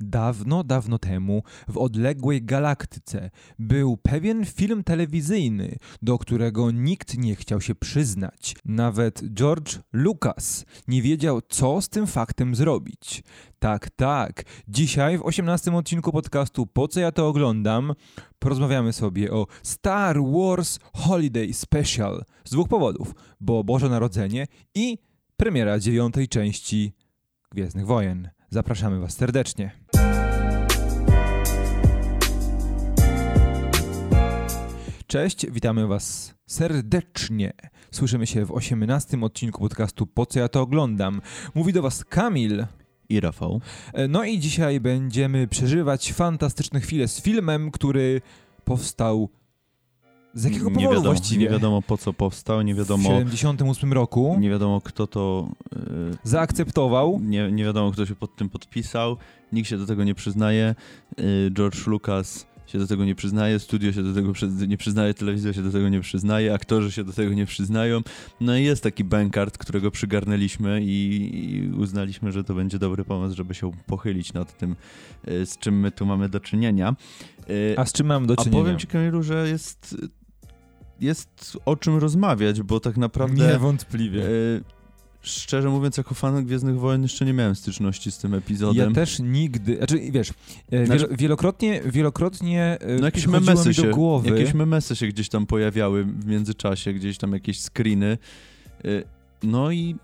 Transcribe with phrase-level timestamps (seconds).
[0.00, 7.60] Dawno, dawno temu, w odległej galaktyce, był pewien film telewizyjny, do którego nikt nie chciał
[7.60, 8.56] się przyznać.
[8.64, 13.22] Nawet George Lucas nie wiedział, co z tym faktem zrobić.
[13.58, 14.42] Tak, tak.
[14.68, 17.94] Dzisiaj w 18 odcinku podcastu Po co ja to oglądam?
[18.38, 24.98] Porozmawiamy sobie o Star Wars Holiday Special z dwóch powodów, bo Boże Narodzenie i
[25.36, 26.92] premiera dziewiątej części
[27.50, 28.30] Gwiezdnych Wojen.
[28.50, 29.79] Zapraszamy Was serdecznie.
[35.10, 37.52] Cześć, witamy Was serdecznie.
[37.90, 41.20] Słyszymy się w 18 odcinku podcastu Po co ja to oglądam?
[41.54, 42.66] Mówi do Was Kamil.
[43.08, 43.60] I Rafał.
[43.92, 48.20] E, No i dzisiaj będziemy przeżywać fantastyczne chwile z filmem, który
[48.64, 49.28] powstał
[50.34, 51.44] z jakiego nie powodu wiadomo, właściwie?
[51.44, 55.48] Nie wiadomo po co powstał, nie W wiadomo, 78 roku nie wiadomo kto to...
[55.72, 57.20] Yy, zaakceptował.
[57.22, 59.16] nie, nie wiadomo kto się pod tym podpisał,
[59.52, 60.74] nikt się do tego nie przyznaje.
[61.18, 64.32] Yy, George Lucas się do tego nie przyznaje, studio się do tego
[64.66, 68.00] nie przyznaje, telewizja się do tego nie przyznaje, aktorzy się do tego nie przyznają.
[68.40, 73.54] No i jest taki bankart, którego przygarnęliśmy i, uznaliśmy, że to będzie dobry pomysł, żeby
[73.54, 74.76] się pochylić nad tym,
[75.26, 76.96] yy, z czym my tu mamy do czynienia.
[77.48, 78.62] Yy, A z czym mam do A czynienia?
[78.62, 79.96] powiem ci, Kamilu, że jest,
[81.00, 83.52] jest o czym rozmawiać, bo tak naprawdę...
[83.52, 84.22] Niewątpliwie.
[84.22, 84.79] E,
[85.22, 88.88] szczerze mówiąc, jako fan Gwiezdnych Wojen jeszcze nie miałem styczności z tym epizodem.
[88.88, 90.30] Ja też nigdy, znaczy wiesz,
[90.72, 94.96] e, Znaczy- wielo, wielokrotnie, wielokrotnie e, no jakieś memesy mi do się, głowy, jakieś memesy
[94.96, 98.18] się gdzieś tam pojawiały w międzyczasie, gdzieś tam jakieś screeny.
[98.84, 98.88] E,
[99.42, 99.96] No i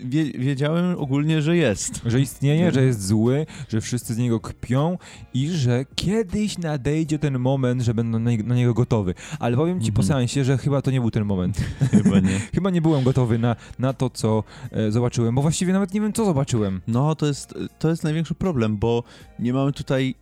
[0.00, 2.00] wie, wiedziałem ogólnie, że jest.
[2.06, 4.98] że istnieje, że jest zły, że wszyscy z niego kpią
[5.34, 9.14] i że kiedyś nadejdzie ten moment, że będę na, na niego gotowy.
[9.38, 10.08] Ale powiem ci po Mhm.
[10.08, 11.60] seansie, że chyba to nie był ten moment.
[11.90, 12.38] Chyba nie.
[12.54, 16.12] chyba nie byłem gotowy na, na to, co e, zobaczyłem, bo właściwie nawet nie wiem,
[16.12, 16.80] co zobaczyłem.
[16.88, 19.02] No, to jest, to jest największy problem, bo
[19.38, 20.14] nie mamy tutaj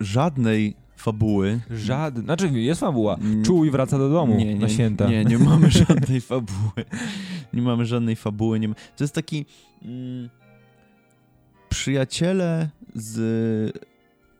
[0.00, 1.60] żadnej fabuły.
[1.70, 3.16] Żadny, znaczy jest fabuła.
[3.44, 5.08] Czuł i wraca do domu nie, nie, na święta.
[5.08, 6.84] Nie, nie mamy żadnej fabuły.
[7.52, 8.60] Nie mamy żadnej fabuły.
[8.60, 8.74] Nie ma...
[8.74, 9.46] To jest taki.
[9.82, 10.28] Mm,
[11.68, 13.78] przyjaciele z.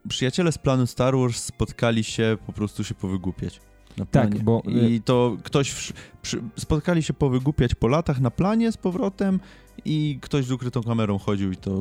[0.07, 3.61] Przyjaciele z planu Star Wars spotkali się po prostu się powygłupiać.
[3.97, 5.69] Na Tak, bo- I to ktoś.
[5.71, 5.93] W...
[6.21, 6.41] Przy...
[6.57, 9.39] Spotkali się powygłupiać po latach na planie z powrotem
[9.85, 11.71] i ktoś z ukrytą kamerą chodził i to,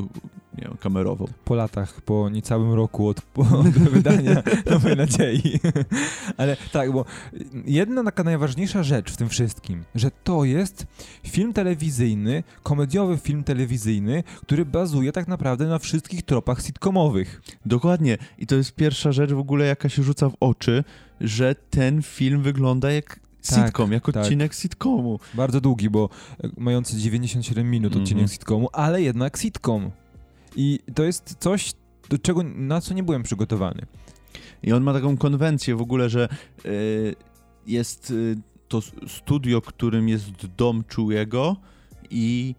[0.58, 1.28] nie wiem, kamerował.
[1.44, 3.18] po latach, po niecałym roku od,
[3.60, 5.60] od wydania Nowej Nadziei.
[6.36, 7.04] Ale tak, bo
[7.64, 10.86] jedna taka najważniejsza rzecz w tym wszystkim, że to jest
[11.26, 17.42] film telewizyjny, komediowy film telewizyjny, który bazuje tak naprawdę na wszystkich tropach sitcomowych.
[17.66, 18.18] Dokładnie.
[18.38, 20.84] I to jest pierwsza rzecz w ogóle, jaka się rzuca w oczy,
[21.20, 24.16] że ten film wygląda jak Tak, sitcom, jak tak.
[24.16, 25.18] odcinek sitcomu.
[25.34, 26.08] Bardzo długi, bo
[26.44, 28.28] e, mający 97 minut odcinek Mhm.
[28.28, 29.90] sitcomu, ale jednak sitcom.
[30.56, 31.72] I to jest coś,
[32.10, 33.86] do czego, na co nie byłem przygotowany.
[34.62, 36.28] I on ma taką konwencję w ogóle, że
[36.66, 37.14] y,
[37.66, 38.36] jest y,
[38.68, 41.56] to studio, którym jest dom Chewiego
[42.10, 42.54] i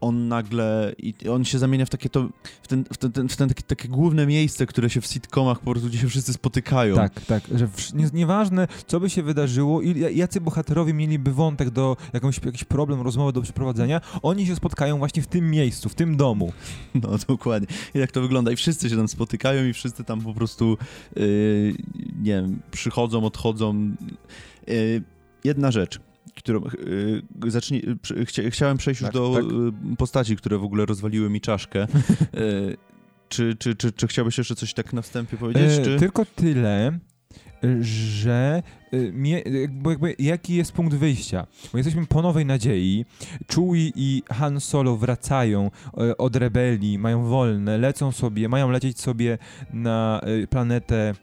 [0.00, 2.28] on nagle, i on się zamienia w takie to,
[2.62, 5.58] w, ten, w, ten, ten, w ten takie, takie główne miejsce, które się w sitcomach
[5.60, 6.94] po prostu, gdzie się wszyscy spotykają.
[6.96, 11.32] Tak, tak, że wsz- nie, nieważne, co by się wydarzyło i ja- jacy bohaterowie mieliby
[11.32, 15.88] wątek do jakąś, jakiś problem, rozmowę do przeprowadzenia, oni się spotkają właśnie w tym miejscu,
[15.88, 16.52] w tym domu.
[17.02, 17.68] No dokładnie.
[17.94, 18.52] I tak to wygląda.
[18.52, 20.76] I wszyscy się tam spotykają i wszyscy tam po prostu
[21.16, 21.74] yy,
[22.22, 23.90] nie wiem, przychodzą, odchodzą.
[24.66, 25.02] Yy,
[25.44, 26.00] jedna rzecz,
[26.38, 26.60] którą
[27.46, 27.82] zacznij,
[28.26, 29.44] chcia, chciałem przejść Tak, już do tak.
[29.90, 31.86] yy, postaci, które w ogóle rozwaliły mi czaszkę.
[32.34, 32.76] Yy,
[33.28, 35.78] czy, czy, czy, czy chciałbyś jeszcze coś tak na wstępie powiedzieć?
[35.78, 35.98] E, czy...
[35.98, 36.98] Tylko tyle,
[37.80, 38.62] że
[38.92, 41.46] e, mie, jakby, jaki jest punkt wyjścia?
[41.72, 43.04] Bo jesteśmy po nowej nadziei.
[43.54, 49.38] Chewie i Han Solo wracają e, od rebelii, mają wolne, lecą sobie, mają lecieć sobie
[49.72, 51.14] na e, planetę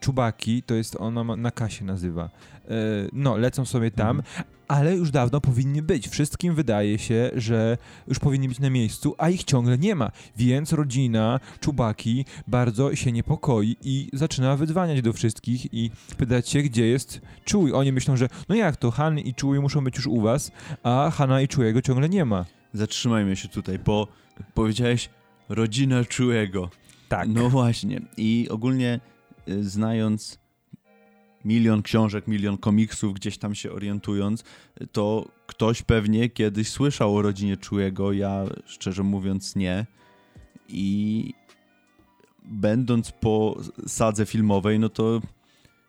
[0.00, 2.30] Czubaki, to jest ona na kasie nazywa.
[2.68, 2.74] E,
[3.12, 4.44] No, lecą sobie tam, Mhm.
[4.68, 6.08] ale już dawno powinni być.
[6.08, 7.78] Wszystkim wydaje się, że
[8.08, 10.10] już powinni być na miejscu, a ich ciągle nie ma.
[10.36, 16.86] Więc rodzina Czubaki bardzo się niepokoi i zaczyna wydzwaniać do wszystkich i pytać się, gdzie
[16.86, 17.20] jest
[17.52, 17.74] Chewie.
[17.74, 20.50] Oni myślą, że no jak to, Han i Chewie muszą być już u was,
[20.82, 22.44] a Hana i Chewiego ciągle nie ma.
[22.74, 24.08] Zatrzymajmy się tutaj, bo
[24.54, 25.10] powiedziałeś
[25.48, 26.70] rodzina Chewiego.
[27.08, 27.28] Tak.
[27.28, 28.00] No właśnie.
[28.16, 29.00] I ogólnie
[29.48, 30.41] y, znając
[31.44, 34.44] milion książek, milion komiksów, gdzieś tam się orientując,
[34.92, 39.86] to ktoś pewnie kiedyś słyszał o rodzinie Chewiego, ja szczerze mówiąc nie.
[40.68, 41.34] I
[42.44, 45.20] będąc po sadze filmowej, no to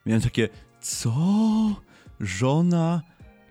[0.05, 0.49] miałem takie,
[0.81, 1.13] co?
[2.19, 3.01] Żona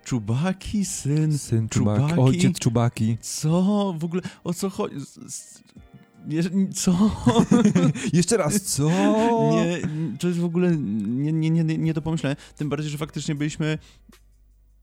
[0.04, 2.14] Czubaki, syn Syn Czubaki?
[2.20, 3.16] ojciec Czubaki.
[3.20, 3.94] co?
[3.98, 4.96] W ogóle o co chodzi?
[6.74, 7.10] Co?
[8.12, 8.90] Jeszcze raz, co?
[9.50, 9.78] Nie,
[10.18, 12.36] to jest w ogóle nie, nie, nie, nie do pomyślenia.
[12.56, 13.78] Tym bardziej, że faktycznie byliśmy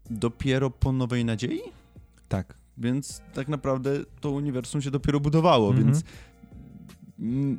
[0.10, 1.62] dopiero po Nowej Nadziei,
[2.30, 2.54] Tak.
[2.78, 3.92] więc tak naprawdę
[4.22, 5.86] to uniwersum się dopiero budowało, Mhm.
[5.86, 6.04] więc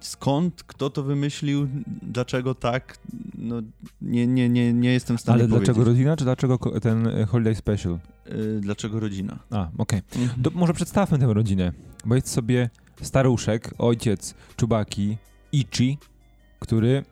[0.01, 1.69] skąd, kto to wymyślił,
[2.03, 2.99] dlaczego tak,
[3.39, 3.63] no
[4.03, 5.87] nie, nie, nie, nie jestem w stanie Ale dlaczego powiedzieć.
[5.89, 7.99] rodzina, czy dlaczego ten Holiday Special?
[8.27, 9.39] Y, dlaczego rodzina?
[9.51, 10.01] A, okej.
[10.43, 11.73] To może przedstawmy tę rodzinę,
[12.05, 12.71] bo jest sobie
[13.03, 15.17] staruszek, ojciec Czubaki,
[15.53, 15.99] Ichi,
[16.59, 17.05] który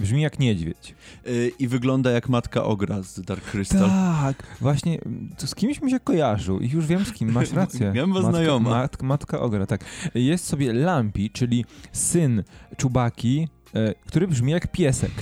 [0.00, 0.94] brzmi jak niedźwiedź.
[1.26, 3.88] Y, I wygląda jak matka Ogra z Dark Crystal.
[3.88, 4.98] Tak, właśnie,
[5.38, 7.92] to z kimś mi się kojarzył i już wiem z kim, masz rację.
[7.96, 8.70] Bo matka, znajoma.
[8.70, 9.84] Matka, matka Ogra, tak.
[10.14, 12.42] Jest sobie Lampi, czyli syn
[12.76, 15.12] Czubaki, e, który brzmi jak piesek.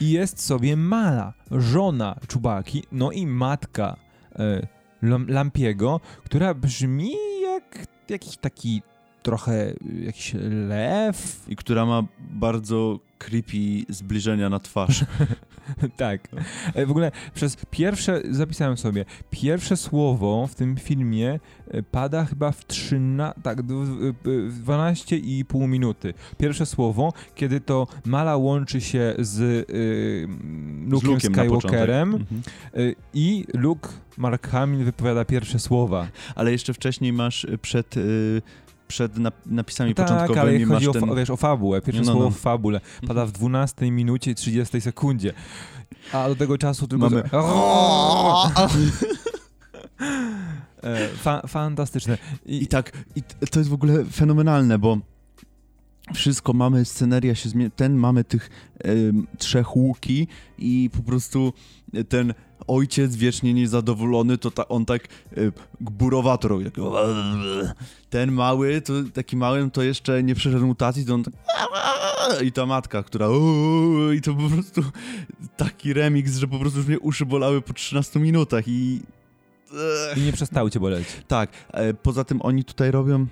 [0.00, 3.96] I jest sobie Mala, żona Czubaki, no i matka
[4.38, 4.66] e,
[5.02, 8.82] Lam- Lampiego, która brzmi jak jakiś taki
[9.30, 10.34] trochę y, jakiś
[10.68, 11.44] lew.
[11.48, 15.04] I która ma bardzo creepy zbliżenia na twarz.
[15.96, 16.28] tak.
[16.74, 21.40] E, W ogóle przez pierwsze, zapisałem sobie, pierwsze słowo w tym filmie
[21.70, 24.14] e, pada chyba w 13, tak, d- w-
[24.52, 26.14] w 12,5 minuty.
[26.38, 29.66] Pierwsze słowo, kiedy to Mala łączy się z y,
[30.88, 31.20] Z Luke'em początek.
[31.32, 32.42] Skywalkerem Mhm.
[32.76, 36.08] y, i Luke Mark Hamill wypowiada pierwsze słowa.
[36.34, 38.42] Ale jeszcze wcześniej masz przed, y,
[38.88, 41.08] przed nap- napisami tak, ale początkowymi chodzi masz o, ten...
[41.08, 41.80] fa- wiesz, o fabułę.
[41.82, 42.30] Pierwsze No, no, słowo no.
[42.30, 45.32] w fabule pada w 12 minucie i 30 sekundzie.
[46.12, 47.10] A do tego czasu tylko...
[47.10, 47.22] Mamy...
[50.82, 52.18] E, Fa fantastyczne.
[52.46, 54.98] I, I tak, i to jest w ogóle fenomenalne, bo
[56.14, 58.50] wszystko mamy, sceneria się zmienia, ten mamy tych
[59.38, 60.26] trzech łuki
[60.58, 61.52] i po prostu
[62.08, 62.34] ten
[62.66, 65.04] ojciec wiecznie niezadowolony, to ta, on tak
[65.38, 66.64] y, gburowato robi.
[66.64, 66.74] Tak,
[68.10, 71.34] ten mały, to taki mały, to jeszcze nie przeszedł mutacji, to on tak
[72.44, 73.26] i ta matka, która
[74.16, 74.82] i to po prostu
[75.56, 79.02] taki remix, że po prostu już mnie uszy bolały po 13 minutach i
[80.16, 81.08] I nie przestały cię boleć.
[81.28, 83.26] tak, e, poza tym oni tutaj robią.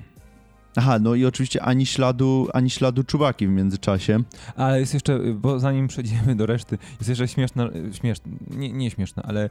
[0.77, 4.19] Aha, no i oczywiście ani śladu, ani śladu czubaki w międzyczasie.
[4.57, 9.23] Ale jest jeszcze, bo zanim przejdziemy do reszty, jest jeszcze śmieszna, śmieszna nie, nie śmieszna,
[9.23, 9.51] ale e,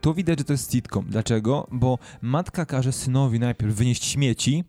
[0.00, 1.06] tu widać, że to jest sitcom.
[1.08, 1.66] Dlaczego?
[1.72, 4.64] Bo matka każe synowi najpierw wynieść śmieci,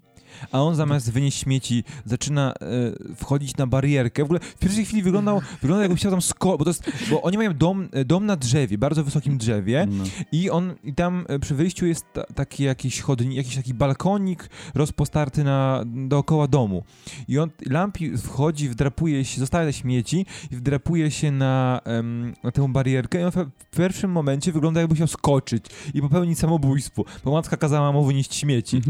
[0.51, 4.21] a on zamiast wynieść śmieci zaczyna e, wchodzić na barierkę.
[4.21, 6.57] W ogóle w pierwszej chwili wyglądał, wygląda jakby chciał tam sko...
[6.57, 10.03] bo to jest, bo oni mają dom, e, dom na drzewie, bardzo wysokim drzewie No.
[10.31, 14.49] i on, i tam e, przy wyjściu jest ta, taki jakiś chodnik, jakiś taki balkonik
[14.73, 16.83] rozpostarty na, dookoła domu.
[17.27, 22.51] I on, Lampi wchodzi, wdrapuje się, zostawia te śmieci i wdrapuje się na, em, na
[22.51, 23.35] tę barierkę i on w
[23.71, 28.35] w pierwszym momencie wygląda jakby chciał skoczyć i popełnić samobójstwo, bo matka kazała mu wynieść
[28.35, 28.81] śmieci.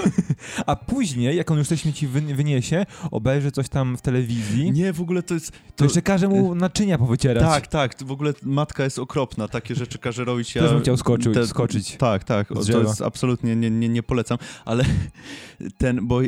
[0.66, 4.92] A później, jak on już te śmieci wy, wyniesie, obejrzy coś tam w telewizji, Nie,
[4.92, 5.50] w ogóle to jest.
[5.52, 7.42] to To, jeszcze każe mu naczynia powycierać.
[7.44, 9.48] tak, tak, w ogóle matka jest okropna.
[9.48, 10.54] Takie rzeczy każe robić.
[10.54, 12.48] Ja, Też bym chciał skoczyć- skoczyć Tak, tak.
[12.48, 14.84] To jest absolutnie nie, nie, nie polecam, ale
[15.78, 16.20] ten, bo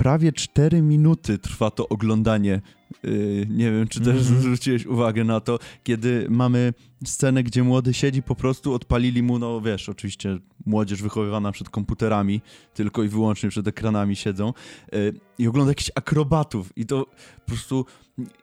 [0.00, 2.60] prawie 4 minuty trwa to oglądanie.
[3.02, 4.40] Yy, nie wiem, czy też Mhm.
[4.40, 6.74] zwróciłeś uwagę na to, kiedy mamy
[7.04, 12.40] scenę, gdzie młody siedzi, po prostu odpalili mu, no wiesz, oczywiście młodzież wychowywana przed komputerami,
[12.74, 14.52] tylko i wyłącznie przed ekranami siedzą
[14.92, 17.06] yy, i ogląda jakichś akrobatów i to
[17.36, 17.86] po prostu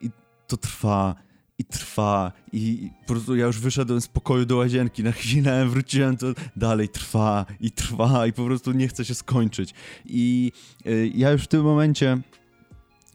[0.00, 0.10] i
[0.46, 1.14] to trwa
[1.58, 6.16] i trwa i po prostu ja już wyszedłem z pokoju do łazienki, na chwilę wróciłem,
[6.16, 9.74] to dalej trwa i trwa i po prostu nie chce się skończyć.
[10.06, 10.52] I
[10.86, 12.18] y, ja już w tym momencie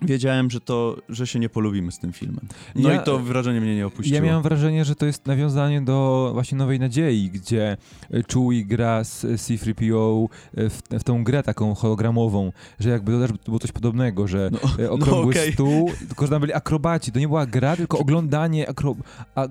[0.02, 2.48] wiedziałem, że to, że się nie polubimy z tym filmem.
[2.76, 4.16] No Ja- i to wrażenie mnie nie opuściło.
[4.16, 7.78] Ja miałem wrażenie, że to jest nawiązanie do właśnie Nowej Nadziei, gdzie
[8.14, 13.12] e, Chewie gra z e, C-3PO e, w, w tą grę taką hologramową, że jakby
[13.12, 15.54] to też było coś podobnego, że No, e, okrągły okej.
[15.54, 17.12] stół, tylko że tam byli akrobaci.
[17.12, 18.96] To nie była gra, tylko oglądanie akro,
[19.36, 19.50] a, holo-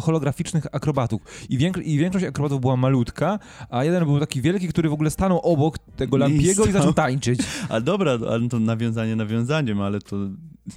[0.00, 1.22] holograficznych akrobatów.
[1.48, 3.38] I, większo- I większość akrobatów była malutka,
[3.70, 6.72] a jeden był taki wielki, który w ogóle stanął obok tego I Lampiego i, stał.
[6.72, 7.40] zaczął tańczyć.
[7.68, 10.16] A dobra, ale to nawiązanie nawiązaniem, ale to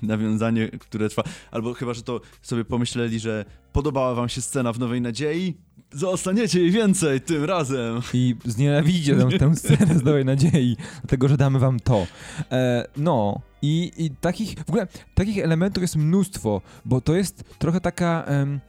[0.01, 1.23] nawiązanie, które trwa.
[1.51, 5.57] Albo chyba, że to sobie pomyśleli, że podobała wam się scena w Nowej Nadziei?
[5.93, 8.01] Zostaniecie jej więcej tym razem.
[8.13, 12.07] I znienawidzicie tę, tę scenę z Nowej Nadziei, dlatego że damy wam to.
[12.51, 17.81] E, no, i, i takich, w ogóle takich elementów jest mnóstwo, bo to jest trochę
[17.81, 18.23] taka...
[18.27, 18.59] em,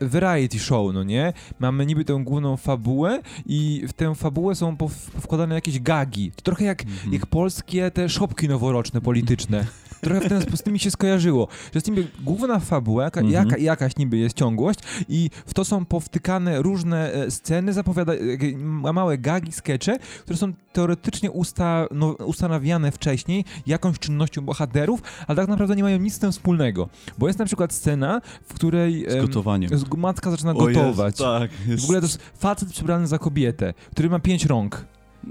[0.00, 1.32] variety show, no nie?
[1.58, 6.32] Mamy niby tę główną fabułę i w tę fabułę są powkładane jakieś gagi.
[6.36, 9.66] To trochę jak, jak polskie te szopki noworoczne polityczne.
[10.00, 13.44] trochę w ten sposób mi się skojarzyło, że jest niby główna fabuła, jaka, Mhm.
[13.48, 14.78] jaka, jakaś niby jest ciągłość
[15.08, 18.18] i w to są powtykane różne e, sceny, zapowiada, e,
[18.58, 25.36] ma- małe gagi, skecze, które są teoretycznie usta, no, ustanawiane wcześniej jakąś czynnością bohaterów, ale
[25.36, 26.88] tak naprawdę nie mają nic z tym wspólnego.
[27.18, 29.78] Bo jest na przykład scena, w której Z em, gotowaniem.
[29.78, 31.16] z- matka zaczyna O gotować.
[31.16, 31.50] tak.
[31.66, 31.82] Jest...
[31.82, 34.84] W ogóle to jest facet przebrany za kobietę, który ma pięć rąk.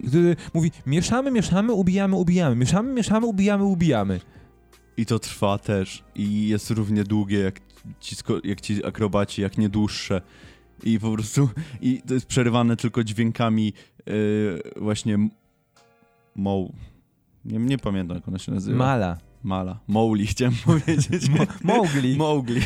[0.08, 4.20] Który mówi, mieszamy, mieszamy, ubijamy, ubijamy, mieszamy, mieszamy, ubijamy, ubijamy.
[4.98, 6.04] I to trwa też.
[6.16, 7.60] I jest równie długie jak
[8.00, 10.22] ci, jak ci akrobaci, jak nie dłuższe.
[10.84, 11.50] I po prostu,
[11.82, 13.74] i to jest przerywane tylko dźwiękami
[14.06, 15.30] yy, właśnie
[16.36, 16.74] moł.
[17.46, 18.78] Nie, nie pamiętam jak ona się nazywa.
[18.78, 19.18] Mala.
[19.44, 19.80] Mala.
[19.88, 21.30] Mowli chciałem powiedzieć.
[21.30, 22.18] Mo Mowgli.
[22.26, 22.62] Mowgli.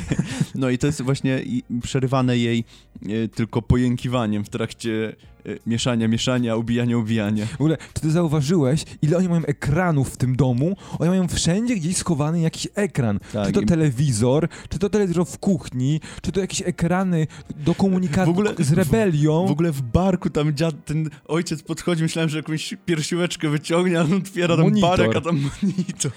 [0.56, 1.42] No i to jest właśnie
[1.82, 2.64] przerywane jej
[3.04, 7.46] e, tylko pojękiwaniem w trakcie e, mieszania, mieszania, ubijania, ubijania.
[7.46, 10.76] W ogóle, czy ty zauważyłeś, ile oni mają ekranów w tym domu?
[11.00, 13.20] Oni mają wszędzie gdzieś schowany jakiś ekran.
[13.34, 18.34] Tak, czy to telewizor, czy to telewizor w kuchni, czy to jakieś ekrany do komunikacji
[18.34, 19.48] W z rebelią.
[19.48, 24.06] W ogóle w barku tam dziad, ten ojciec podchodzi, myślałem, że jakąś piersióweczkę wyciągnie, ale
[24.06, 24.90] on otwiera tam Monitor.
[24.90, 26.12] barek, a tam monitor.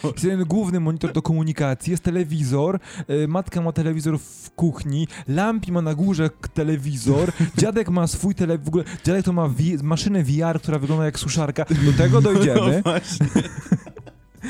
[0.44, 2.78] Jeden główny monitor do komunikacji, jest telewizor,
[3.10, 8.58] y, matka ma telewizor w kuchni, Lampi ma na górze telewizor, dziadek ma swój tele...
[8.58, 12.82] w ogóle dziadek to ma wi- maszynę VR, która wygląda jak suszarka, do tego dojdziemy.
[12.84, 12.92] No.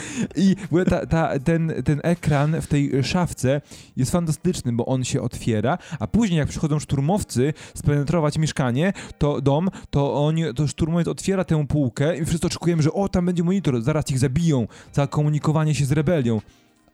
[0.37, 0.57] I
[0.91, 3.61] ta, ta, ten, ten ekran w tej szafce
[3.97, 9.69] jest fantastyczny, bo on się otwiera, a później jak przychodzą szturmowcy spenetrować mieszkanie, to dom,
[9.91, 13.83] to oni, to szturmowiec otwiera tę półkę i wszyscy oczekujemy, że o, tam będzie monitor,
[13.83, 16.41] zaraz ich zabiją za komunikowanie się z rebelią.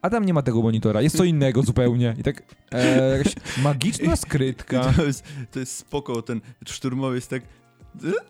[0.01, 2.15] A tam nie ma tego monitora, jest co innego zupełnie.
[2.17, 4.81] I tak e, jakaś magiczna skrytka.
[4.97, 7.43] To jest, to jest spoko, ten szturmowiec tak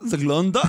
[0.06, 0.62] zagląda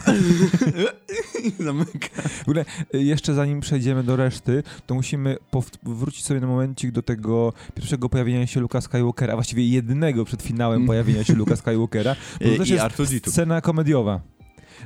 [1.59, 2.07] zamyka.
[2.21, 5.37] W ogóle y, jeszcze zanim przejdziemy do reszty, to musimy
[5.83, 10.41] wrócić sobie na momencik do tego pierwszego pojawienia się Luka Skywalkera, a właściwie jedynego przed
[10.41, 10.87] finałem Mm.
[10.87, 12.15] pojawienia się Luka Skywalkera.
[12.41, 13.29] Bo to też jest R2D2.
[13.29, 14.21] scena komediowa.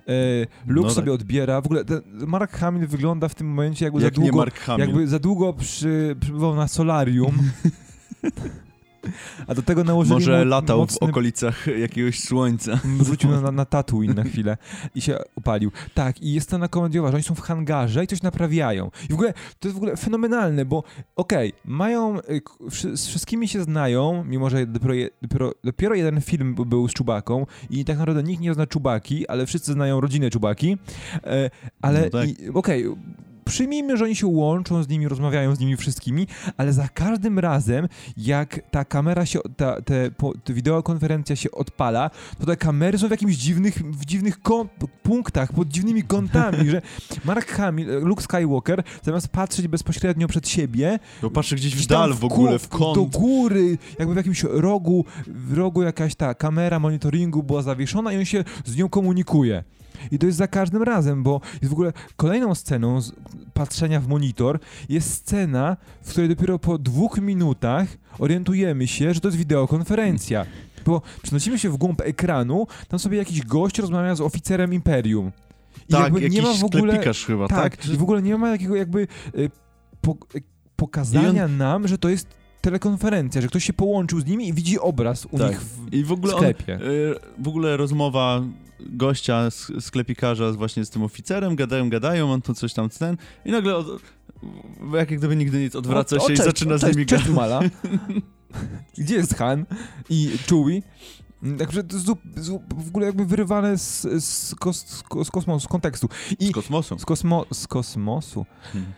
[0.07, 0.13] E,
[0.67, 1.21] Luke No sobie tak.
[1.21, 1.83] odbiera, w ogóle
[2.27, 4.45] Mark Hamill wygląda w tym momencie jakby Jak za długo,
[4.77, 7.37] jakby za długo przy, przybywał na solarium.
[9.47, 12.79] A do tego nałożyli Może mu latał w mocny okoliczach jakiegoś słońca.
[12.99, 14.57] Wrócił na, na Tatooine na chwilę
[14.95, 15.71] i się upalił.
[15.93, 18.91] Tak, i jest scena komediowa, że oni są w hangarze i coś naprawiają.
[19.09, 20.83] I w ogóle, to jest w ogóle fenomenalne, bo
[21.15, 22.41] okej, mają, y,
[22.95, 27.45] z wszystkimi się znają, mimo że dopiero, je, dopiero, dopiero jeden film był z Czubaką
[27.69, 30.77] i tak naprawdę nikt nie zna Czubaki, ale wszyscy znają rodzinę Czubaki,
[31.23, 31.49] e,
[31.81, 32.29] ale No tak.
[32.53, 32.85] okej,
[33.47, 36.27] Przyjmijmy, że oni się łączą z nimi, rozmawiają z nimi wszystkimi,
[36.57, 37.87] ale za każdym razem,
[38.17, 43.07] jak ta kamera się, ta, te, po, ta wideokonferencja się odpala, to te kamery są
[43.07, 44.37] w jakimś dziwnych, w dziwnych
[45.03, 46.81] punktach, pod dziwnymi kątami, że
[47.25, 52.25] Mark Hamill, Luke Skywalker, zamiast patrzeć bezpośrednio przed siebie, Bo patrzy gdzieś w dal w
[52.25, 52.95] ogóle, w kąt.
[52.95, 58.17] do góry, jakby w jakimś rogu, w rogu jakaś ta kamera monitoringu była zawieszona i
[58.17, 59.63] on się z nią komunikuje.
[60.11, 62.99] I to jest za każdym razem, bo jest w ogóle kolejną sceną
[63.53, 67.87] patrzenia w monitor jest scena, w której dopiero po dwóch minutach
[68.19, 70.45] orientujemy się, że to jest wideokonferencja.
[70.85, 75.31] Bo przenosimy się w głąb ekranu, tam sobie jakiś gość rozmawia z oficerem Imperium.
[75.89, 77.77] I Tak, jakby nie ma w ogóle chyba, tak?
[77.77, 79.49] tak, i w ogóle nie ma jakiego jakby y,
[80.01, 80.41] po, y,
[80.75, 82.27] pokazania nam, że to jest
[82.61, 85.49] telekonferencja, że ktoś się połączył z nimi i widzi obraz u Tak.
[85.49, 86.73] nich w I w ogóle on, sklepie.
[86.75, 86.79] e,
[87.39, 88.41] w ogóle rozmowa
[88.79, 93.51] gościa, sklepikarza z- właśnie z tym oficerem, gadają, gadają, on tu coś tam ten i
[93.51, 93.87] nagle od,
[94.93, 97.05] jak gdyby nigdy nic odwraca O, o, się i cześć, zaczyna o, z cześć, nimi
[97.05, 97.29] Cześć.
[97.29, 97.59] Mala.
[98.97, 99.65] Gdzie jest Han
[100.09, 100.81] i Chewie?
[101.59, 105.65] Także to jest zup- zup- w ogóle jakby wyrywane z, z, z kos- z kosmosu,
[105.65, 106.09] z kontekstu.
[106.39, 106.99] I Z kosmosu.
[106.99, 108.45] z, kosmo, z kosmosu.
[108.73, 108.91] Hmm.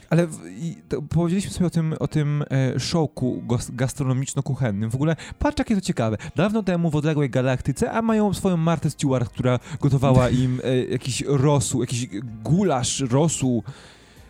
[0.00, 0.76] Tak, ale w, i
[1.08, 2.74] powiedzieliśmy sobie o tym, o tym e,
[3.46, 4.90] gos- gastronomiczno-kuchennym.
[4.90, 6.16] W ogóle, patrz jakie to ciekawe.
[6.36, 11.22] Dawno temu w odległej galaktyce, a mają swoją Martę Stewart, która gotowała im e, jakiś
[11.26, 12.08] rosół, jakiś
[12.44, 13.62] gulasz, rosół.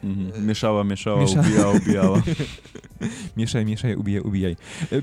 [0.04, 0.47] Mhm.
[0.47, 2.23] Mieszała, mieszała, Miesza- ubijała, ubijała.
[3.37, 4.56] Mieszaj, mieszaj, ubijaj, ubijaj.
[4.92, 5.02] E,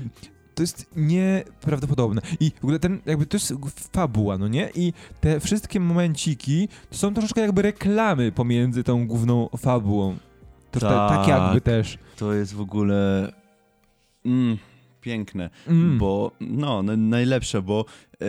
[0.54, 2.22] To jest nieprawdopodobne.
[2.40, 3.54] I w ogóle ten, jakby to jest
[3.92, 4.70] fabuła, no nie?
[4.74, 10.16] I te wszystkie momenciki to są troszeczkę jakby reklamy pomiędzy tą główną fabułą.
[10.72, 10.90] To tak.
[11.10, 11.28] tak Tak.
[11.28, 11.98] jakby też.
[12.16, 13.32] To jest w ogóle
[14.26, 14.58] mm,
[15.00, 15.98] piękne, Mm.
[15.98, 18.24] bo no, na- najlepsze, bo e,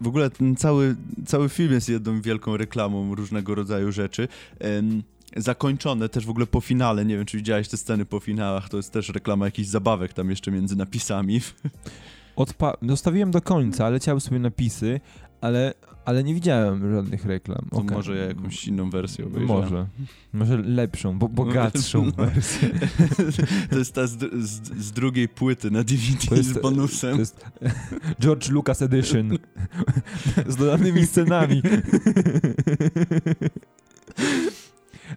[0.00, 0.96] w ogóle ten cały,
[1.26, 4.28] cały film jest jedną wielką reklamą różnego rodzaju rzeczy.
[5.36, 8.76] Zakończone też w ogóle po finale, nie wiem czy widziałeś te sceny po finałach, to
[8.76, 11.40] jest też reklama jakichś zabawek tam jeszcze między napisami.
[12.36, 15.00] Odpa- zostawiłem do końca, leciały sobie napisy,
[15.40, 15.74] ale,
[16.06, 17.66] ale nie widziałem żadnych reklam.
[17.70, 17.96] To Okej.
[17.96, 19.62] może ja jakąś inną wersję obejrzałem.
[19.62, 19.86] Może.
[20.32, 22.12] Może lepszą, bo bogatszą No.
[22.26, 22.68] wersję.
[23.70, 24.50] To jest ta z, z,
[24.84, 27.12] z drugiej płyty na DVD jest- z bonusem.
[27.14, 27.44] To jest
[28.22, 29.38] George Lucas Edition
[30.46, 31.62] z dodanymi scenami.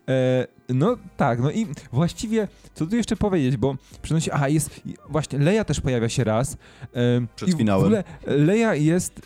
[0.10, 5.40] E, no tak, no i właściwie co tu jeszcze powiedzieć, bo przynosi, aha jest, właśnie
[5.40, 6.54] Leia też pojawia się raz.
[6.54, 6.58] E,
[7.36, 7.84] Przed i W finałem.
[7.86, 9.22] ogóle Leia jest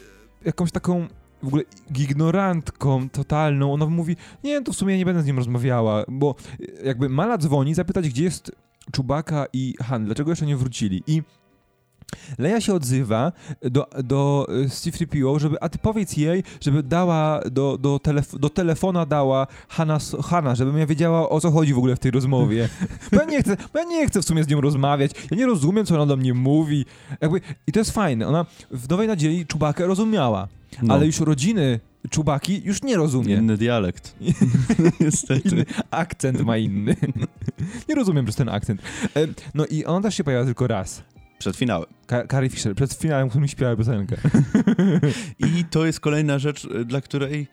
[0.45, 1.07] jakąś taką
[1.43, 1.63] w ogóle
[1.99, 3.73] ignorantką totalną.
[3.73, 6.35] Ona mówi, nie, to w sumie nie będę z nim rozmawiała, bo
[6.83, 8.51] jakby Mala dzwoni zapytać, gdzie jest
[8.91, 11.03] Czubaka i Han, dlaczego jeszcze nie wrócili.
[11.07, 11.21] I
[12.37, 17.77] Leia się odzywa do, do e, C-3PO, żeby, a ty powiedz jej, żeby dała do,
[17.77, 21.95] do, telef do telefona dała Hanna, Hanna, żebym ja wiedziała o co chodzi w ogóle
[21.95, 22.69] w tej rozmowie.
[23.11, 25.45] Bo ja nie chcę, bo ja nie chcę w sumie z nią rozmawiać, ja nie
[25.45, 26.85] rozumiem, co ona do mnie mówi.
[27.21, 30.47] Jakby, I to jest fajne, ona w Nowej Nadziei Czubakę rozumiała,
[30.81, 30.93] No.
[30.93, 31.79] ale już rodziny
[32.09, 33.35] Czubaki już nie rozumie.
[33.35, 34.15] Inny dialekt.
[34.99, 35.49] Niestety.
[35.49, 36.95] Inny akcent ma inny.
[37.89, 38.81] nie rozumiem przez ten akcent.
[39.15, 41.01] E, No i ona też się pojawia tylko raz.
[41.43, 41.85] Przed finałem.
[42.07, 44.15] Ka- Carrie Fisher, przed finałem, którym śpiewa piosenkę.
[45.59, 47.47] I to jest kolejna rzecz, y, dla której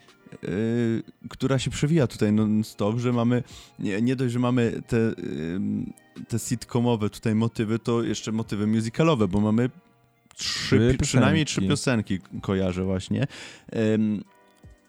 [0.45, 3.43] y, która się przewija tutaj non-stop, że mamy,
[3.79, 5.93] nie, nie dość, że mamy te, ym,
[6.29, 9.71] te sitcomowe tutaj motywy, to jeszcze motywy musicalowe, bo mamy
[10.37, 12.19] trzy, Trzy przynajmniej trzy piosenki.
[12.43, 13.27] kojarzę właśnie.
[13.95, 14.25] Ym,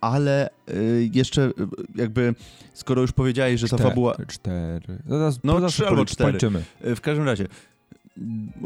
[0.02, 1.52] ale y, jeszcze
[1.96, 2.36] jakby,
[2.74, 4.16] skoro już powiedziałeś, że ta Cztery- fabuła...
[4.28, 4.98] Cztery.
[5.06, 6.40] No, zaraz trzy albo cztery.
[6.82, 7.48] W każdym razie,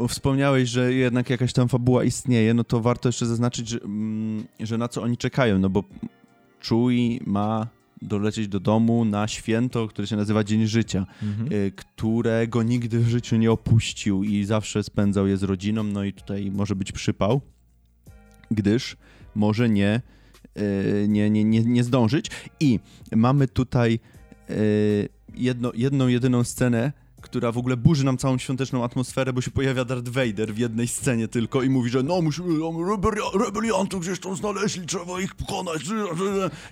[0.08, 4.78] wspomniałeś, że jednak jakaś tam fabuła istnieje, no to warto jeszcze zaznaczyć, że, mm, że
[4.78, 5.84] na co oni czekają, no bo
[6.68, 7.66] Chewie ma
[8.02, 11.52] dolecieć do domu na święto, które się nazywa Dzień Życia, Mhm.
[11.52, 16.12] y, którego nigdy w życiu nie opuścił i zawsze spędzał je z rodziną, no i
[16.12, 17.40] tutaj może być przypał,
[18.50, 18.96] gdyż
[19.34, 20.00] może nie,
[20.58, 22.30] y, nie, nie, nie, nie zdążyć.
[22.60, 22.80] I
[23.16, 23.98] mamy tutaj
[24.50, 26.92] y, jedno, jedną, jedyną scenę,
[27.26, 30.88] która w ogóle burzy nam całą świąteczną atmosferę, bo się pojawia Darth Vader w jednej
[30.88, 35.34] scenie tylko i mówi, że no musimy, no, rebeli- rebeliantów gdzieś tam znaleźli, trzeba ich
[35.34, 35.82] pokonać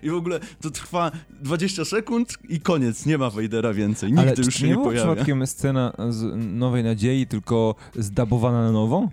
[0.02, 1.10] i w ogóle to trwa
[1.42, 5.06] 20 sekund i koniec, nie ma Vadera więcej, nigdy Ale już się nie nie pojawia.
[5.12, 9.08] przypadkiem scena z Nowej Nadziei, tylko zdabowana na nowo?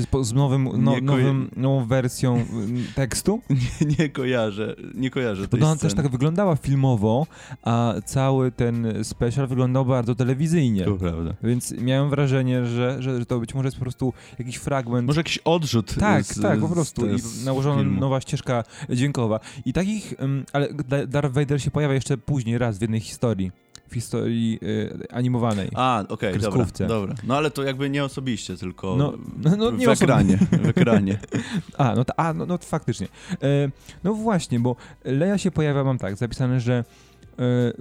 [0.00, 3.40] Z, po- z nowym, no, nowym, nową wersją mm, tekstu?
[3.80, 5.90] Nie, nie kojarzę, nie kojarzę Bo tej ona sceny.
[5.90, 7.26] też tak wyglądała filmowo,
[7.62, 10.84] a cały ten special wyglądał bardzo telewizyjnie.
[10.84, 11.34] To prawda.
[11.42, 15.06] Więc miałem wrażenie, że, że, że to być może jest po prostu jakiś fragment.
[15.06, 17.18] Może jakiś odrzut tak, z, tak, po prostu.
[17.18, 19.40] z I nałożona nowa ścieżka dźwiękowa.
[19.64, 23.50] I takich, ym, ale Da- Darth Vader się pojawia jeszcze później raz w jednej historii
[23.92, 25.68] w historii y, animowanej.
[25.74, 27.14] A, okej, okay, dobra, dobra.
[27.24, 30.36] No ale to jakby nie osobiście, tylko no, no, no nie w ekranie.
[30.36, 31.18] W ekranie.
[31.78, 33.06] a, no, ta, a no, no faktycznie.
[33.32, 33.70] E,
[34.04, 36.84] no właśnie, bo Leia się pojawia, mam tak, zapisane, że e,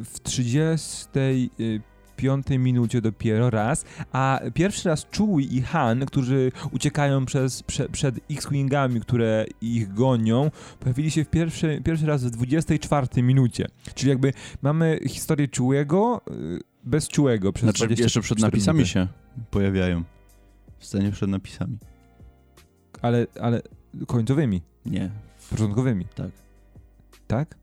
[0.05, 1.07] w 30
[2.15, 8.15] piątej minucie dopiero raz, a pierwszy raz Chewie i Han, którzy uciekają przez, prze, przed
[8.31, 13.67] X-Wingami, które ich gonią, pojawili się w pierwszy, pierwszy raz w 24 minucie.
[13.95, 18.91] Czyli jakby mamy historię Chewiego y, bez Chewiego przez znaczy, 20, jeszcze przed napisami minuty.
[18.91, 19.07] się
[19.51, 20.03] pojawiają.
[20.79, 21.77] W scenie przed napisami.
[23.01, 23.61] Ale, ale
[24.07, 24.61] końcowymi.
[24.85, 25.11] Nie.
[25.49, 26.05] Początkowymi.
[26.15, 26.31] Tak.
[27.27, 27.60] Tak?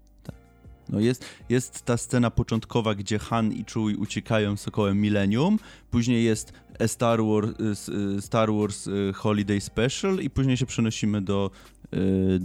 [0.88, 5.58] No jest, jest ta scena początkowa, gdzie Han i Chewie uciekają Sokołem Millennium,
[5.90, 11.50] później jest A Star Wars, Star Wars Holiday Special i później się przenosimy do,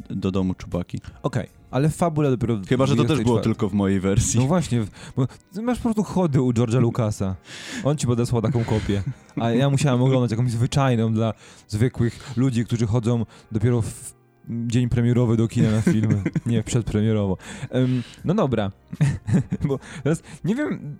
[0.09, 0.99] do domu Czubaki.
[1.23, 2.59] Okej, ale w fabule dopiero...
[2.69, 3.23] Chyba, że to też 24.
[3.23, 4.39] było tylko w mojej wersji.
[4.39, 5.27] No właśnie, bo
[5.61, 7.35] masz po prostu chody u George'a Lucasa.
[7.83, 9.03] On ci podesłał taką kopię.
[9.35, 11.33] A ja musiałem oglądać jakąś zwyczajną dla
[11.67, 16.21] zwykłych ludzi, którzy chodzą dopiero w dzień premierowy do kina na filmy.
[16.45, 17.37] Nie, przedpremierowo.
[17.69, 18.71] Em, no dobra.
[19.67, 20.97] bo teraz nie wiem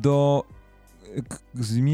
[0.00, 0.44] do...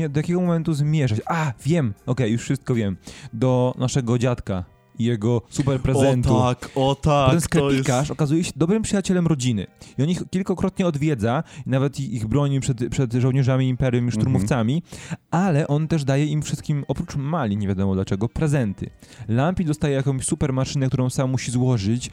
[0.08, 1.20] do jakiego momentu zmierzać?
[1.26, 1.94] A, wiem!
[2.06, 2.96] Okej, już wszystko wiem.
[3.32, 4.64] Do naszego dziadka
[4.98, 6.36] i jego super prezentu.
[6.36, 7.34] O tak, o tak.
[7.34, 8.10] To sklepikarz jest...
[8.10, 9.66] okazuje się dobrym przyjacielem rodziny.
[9.98, 14.20] I on ich kilkakrotnie odwiedza, nawet ich broni przed, przed żołnierzami Imperium i Mhm.
[14.22, 14.82] szturmowcami,
[15.30, 18.90] ale on też daje im wszystkim, oprócz Mali, nie wiadomo dlaczego, prezenty.
[19.28, 22.10] Lampi dostaje jakąś super maszynę, którą sam musi złożyć.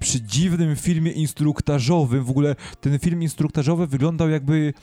[0.00, 4.74] Przy dziwnym filmie instruktażowym, w ogóle ten film instruktażowy wyglądał jakby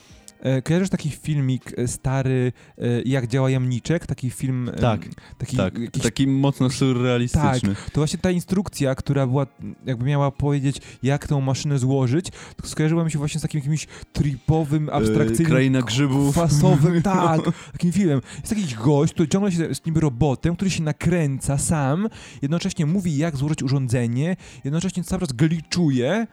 [0.64, 4.06] kojarzysz taki filmik e, stary, e, jak działa jamniczek?
[4.06, 4.68] Taki film...
[4.68, 7.74] e, Tak, taki, tak, jakiś taki mocno surrealistyczny.
[7.74, 9.46] To właśnie ta instrukcja, która była,
[9.86, 12.26] jakby miała powiedzieć, jak tą maszynę złożyć,
[12.64, 16.32] skojarzyła mi się właśnie z takim jakimś tripowym, abstrakcyjnym, Kraina grzybów.
[16.32, 17.40] kwasowym, tak,
[17.72, 18.20] takim filmem.
[18.40, 22.08] Jest jakiś gość, który ciągle się, jest niby robotem, który się nakręca sam,
[22.42, 26.26] jednocześnie mówi, jak złożyć urządzenie, jednocześnie cały czas gliczuje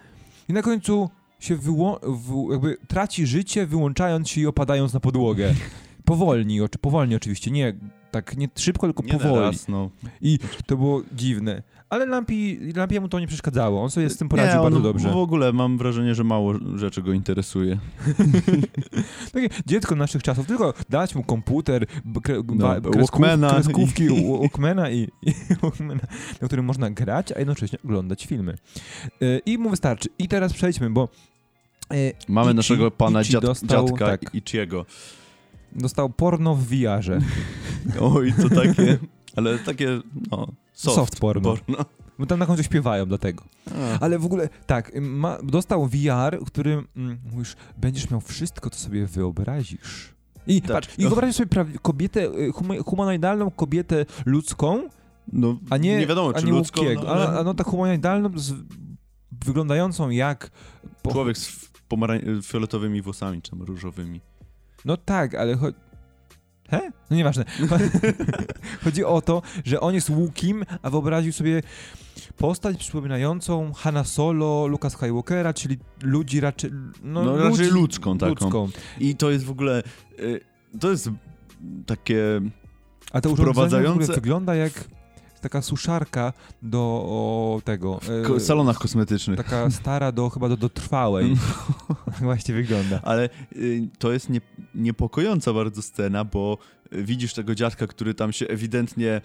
[0.49, 5.53] i na końcu się wyło- w, jakby traci życie, wyłączając się i opadając na podłogę.
[6.05, 7.73] Powolni, oczy, powolnie oczywiście, nie
[8.11, 9.41] tak nie szybko, tylko Nie powoli.
[9.41, 9.89] raz, no.
[10.21, 11.63] I to było dziwne.
[11.89, 13.83] Ale Lampi, Lampiemu to nie przeszkadzało.
[13.83, 15.11] On sobie z tym poradził nie, bardzo dobrze.
[15.11, 17.77] W ogóle mam wrażenie, że mało rzeczy go interesuje.
[19.33, 21.85] Takie dziecko naszych czasów, tylko dać mu komputer,
[22.23, 24.37] kre, No, ba- kresków, Walkmana kreskówki i-.
[24.39, 26.01] Walkmana, i, i Walkmana,
[26.41, 28.55] na którym można grać, a jednocześnie oglądać filmy.
[29.21, 30.09] Y, I mu wystarczy.
[30.19, 31.09] I teraz przejdźmy, bo
[31.93, 34.85] y, Mamy Ichi- naszego pana Ichi dziad, dostał, dziadka tak, Ichiego.
[35.75, 37.19] Dostał porno w VR-ze.
[38.15, 38.97] Oj, to takie,
[39.35, 39.99] ale takie,
[40.31, 41.57] no, soft, Soft porno.
[42.19, 43.43] Bo tam na końcu śpiewają dlatego.
[43.71, 43.99] A.
[43.99, 48.79] Ale w ogóle tak, ma, dostał VR, w którym mm, mówisz, będziesz miał wszystko, co
[48.79, 50.13] sobie wyobrazisz.
[50.47, 50.71] I Tak.
[50.71, 54.89] patrz, i wyobraź sobie kobietę, huma- humanoidalną kobietę ludzką,
[55.33, 57.01] No, a nie, nie wiadomo, a czy nie ludzką, Łukiego.
[57.01, 58.53] no, ale A, a no tak humanoidalną, z,
[59.45, 60.51] wyglądającą jak...
[61.01, 64.21] po- człowiek z pomarań- fioletowymi włosami, czy tam różowymi.
[64.85, 65.55] No tak, ale...
[65.55, 65.73] Cho-
[66.71, 66.91] He?
[67.09, 67.45] No nieważne.
[68.83, 71.61] Chodzi o to, że on jest Łukim, a wyobraził sobie
[72.37, 76.71] postać przypominającą Hanna Solo, Luka Skywalkera, czyli ludzi raczej...
[77.03, 78.29] No, No, ludzi, raczej ludzką taką.
[78.29, 78.69] ludzką.
[78.99, 79.83] I to jest w ogóle,
[80.19, 80.39] y,
[80.79, 81.09] to jest
[81.85, 82.41] takie,
[83.11, 84.73] A to urządzenie w ogóle Wprowadzające- wygląda jak
[85.41, 87.99] taka suszarka do o, tego...
[88.35, 89.37] e, w salonach kosmetycznych.
[89.37, 91.35] Taka stara do chyba do, do trwałej.
[92.05, 92.99] Tak właśnie wygląda.
[93.03, 94.41] Ale y, to jest nie,
[94.75, 96.57] niepokojąca bardzo scena, bo
[96.91, 99.21] widzisz tego dziadka, który tam się ewidentnie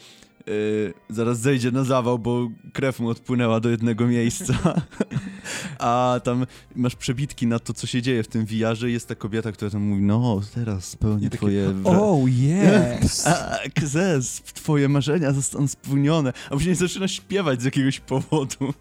[0.48, 4.54] y, zaraz zejdzie na zawał, bo krew mu odpłynęła do jednego miejsca.
[5.78, 8.90] A tam masz przebitki na to, co się dzieje w tym VR-ze.
[8.90, 11.74] Jest ta kobieta, która tam mówi, no teraz spełnię takie, twoje...
[11.84, 13.24] Oh yes!
[13.24, 16.32] Tak, zes, twoje marzenia zostaną spełnione.
[16.50, 18.74] A później zaczyna śpiewać z jakiegoś powodu.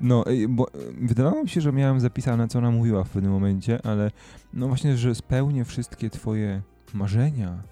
[0.00, 3.32] No, ej, bo e, wydawało mi się, że miałem zapisane, co ona mówiła w pewnym
[3.32, 4.10] momencie, ale
[4.52, 6.62] no właśnie, że spełnię wszystkie twoje
[6.94, 7.62] marzenia.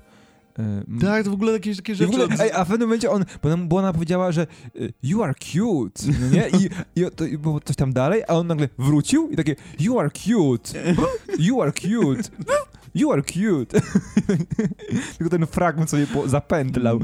[0.59, 2.09] M- Tak, to w ogóle jakieś takie rzeczy...
[2.11, 5.23] ogóle, ej, a w pewnym momencie on, bo ona, bo ona powiedziała, że y, you
[5.23, 6.49] are cute, no nie?
[6.49, 6.69] I,
[7.01, 10.11] i to i było coś tam dalej, a on nagle wrócił i takie you are
[10.11, 10.73] cute,
[11.39, 12.31] you are cute,
[12.95, 13.81] you are cute.
[15.19, 17.01] Tylko ten fragment sobie zapętlał.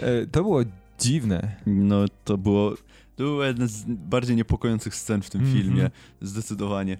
[0.00, 0.60] E, to było
[0.98, 1.56] dziwne.
[1.66, 2.74] No, to było...
[3.16, 5.58] To była jedna z bardziej niepokojących scen w tym Mhm.
[5.62, 5.90] filmie.
[6.20, 6.96] Zdecydowanie.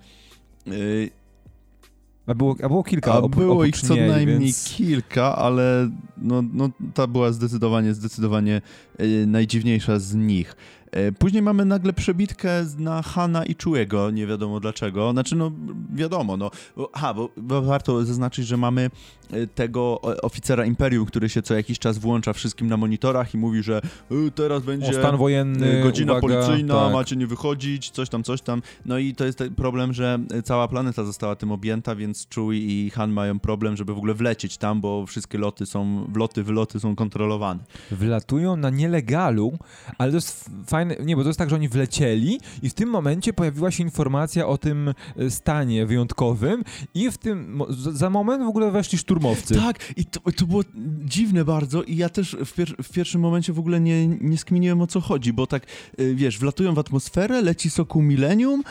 [2.30, 4.64] Yy, A było, a było kilka A było ich co niej, najmniej więc...
[4.76, 8.62] kilka, ale no, no, ta była zdecydowanie, zdecydowanie
[8.98, 10.56] e, najdziwniejsza z nich.
[10.92, 15.12] E, później mamy nagle przebitkę na Hana i Czuego, nie wiadomo dlaczego.
[15.12, 15.52] Znaczy, no
[15.94, 16.50] wiadomo, no.
[16.92, 18.90] Aha, bo, bo warto zaznaczyć, że mamy
[19.32, 23.62] e, tego oficera Imperium, który się co jakiś czas włącza wszystkim na monitorach i mówi,
[23.62, 24.90] że e, teraz będzie...
[24.90, 26.92] O, stan wojenny, E, Godzina uwaga, policyjna, tak.
[26.92, 28.62] macie nie wychodzić, coś tam, coś tam.
[28.86, 33.10] No i to jest problem, że cała planeta została tym objęta, więc Chewie i Han
[33.12, 37.60] mają problem, żeby w ogóle wlecieć tam, bo wszystkie loty są, wloty, wyloty są kontrolowane.
[37.90, 39.58] wlatują na nielegalu,
[39.98, 42.74] ale to jest f- fajne, nie, bo to jest tak, że oni wlecieli i w
[42.74, 46.64] tym momencie pojawiła się informacja o tym e, stanie wyjątkowym
[46.94, 47.62] i w tym,
[47.92, 49.54] za moment w ogóle weszli szturmowcy.
[49.54, 50.62] Tak, i to, to było
[51.04, 54.80] dziwne bardzo i ja też w, pier w pierwszym momencie w ogóle nie, nie skminiłem
[54.80, 55.66] o co chodzi, bo tak,
[56.00, 58.62] y, wiesz, wlatują w atmosferę, leci soku Millennium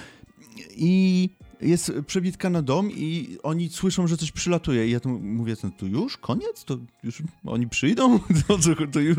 [0.76, 1.30] i
[1.62, 5.69] jest przebitka na dom i oni słyszą, że coś przylatuje i ja tu mówię, no
[5.78, 6.17] to już?
[6.17, 6.63] Koniec?
[6.65, 8.19] To już oni przyjdą?
[8.48, 9.17] To, to, to już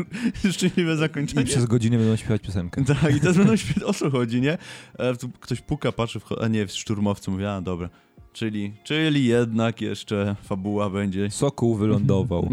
[0.51, 1.45] szczęśliwe I zakończenie?
[1.45, 2.83] przez godzinę będą śpiewać piosenkę.
[3.01, 4.57] Tak, i teraz będą śpiewać, o co chodzi, nie?
[4.99, 7.89] E, ktoś puka, patrzy, wcho- a nie, szturmowcy mówi, a dobra.
[8.33, 11.31] Czyli, czyli jednak jeszcze fabuła będzie.
[11.31, 12.49] Sokół wylądował.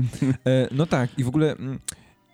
[0.46, 1.56] E, no tak, i w ogóle...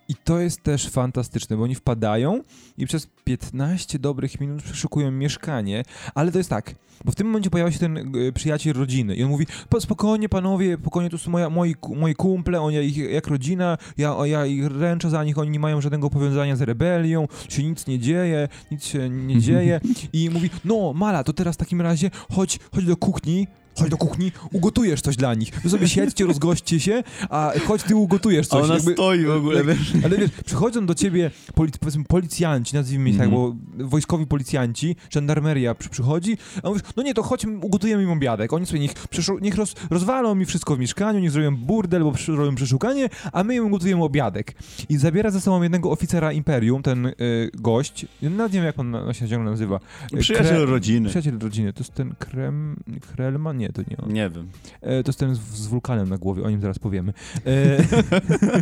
[0.08, 2.40] I to jest też fantastyczne, bo oni wpadają
[2.78, 5.82] i przez 15 dobrych minut przeszukują mieszkanie,
[6.14, 9.22] ale to jest tak, bo w tym momencie pojawia się ten e, przyjaciel rodziny i
[9.22, 13.26] on mówi, "Po- spokojnie panowie, spokojnie, to są moja, moi, moi kumple, oni ich, jak
[13.26, 17.62] rodzina, ja, ja ich ręczę za nich, oni nie mają żadnego powiązania z rebelią, się
[17.64, 19.80] nic nie dzieje, nic się nie dzieje
[20.12, 23.46] i mówi, no Mala, to teraz w takim razie chodź, chodź do kuchni,
[23.78, 25.60] chodź do kuchni, ugotujesz coś dla nich.
[25.64, 28.64] Wy sobie siedźcie, rozgoście się, a chodź ty ugotujesz A coś.
[28.64, 29.92] ona Jakby- stoi w ogóle, wiesz.
[30.04, 33.42] Ale wiesz, przychodzą do ciebie polic powiedzmy policjanci, nazwijmy ich tak, Mhm.
[33.78, 38.52] bo wojskowi policjanci, żandarmeria przy, przychodzi, a mówisz, no nie, to chodź, ugotujemy im obiadek.
[38.52, 38.92] Oni sobie niech,
[39.40, 43.44] niech roz, rozwalą mi wszystko w mieszkaniu, niech zrobią burdel, bo przy- zrobią przeszukanie, a
[43.44, 44.54] my im ugotujemy obiadek.
[44.88, 47.12] I zabiera ze sobą jednego oficera Imperium, ten y,
[47.54, 49.80] gość, nawet nie wiem jak on się ciągle nazywa.
[50.18, 51.08] Przyjaciel Kre- rodziny.
[51.08, 52.76] Przyjaciel rodziny, to jest ten Krem...
[53.14, 53.58] Krelman?
[53.58, 54.12] Nie, to nie on.
[54.12, 54.48] Nie wiem.
[54.80, 57.12] E, to jest ten z, z wulkanem na głowie, o nim zaraz powiemy.
[57.46, 57.76] E,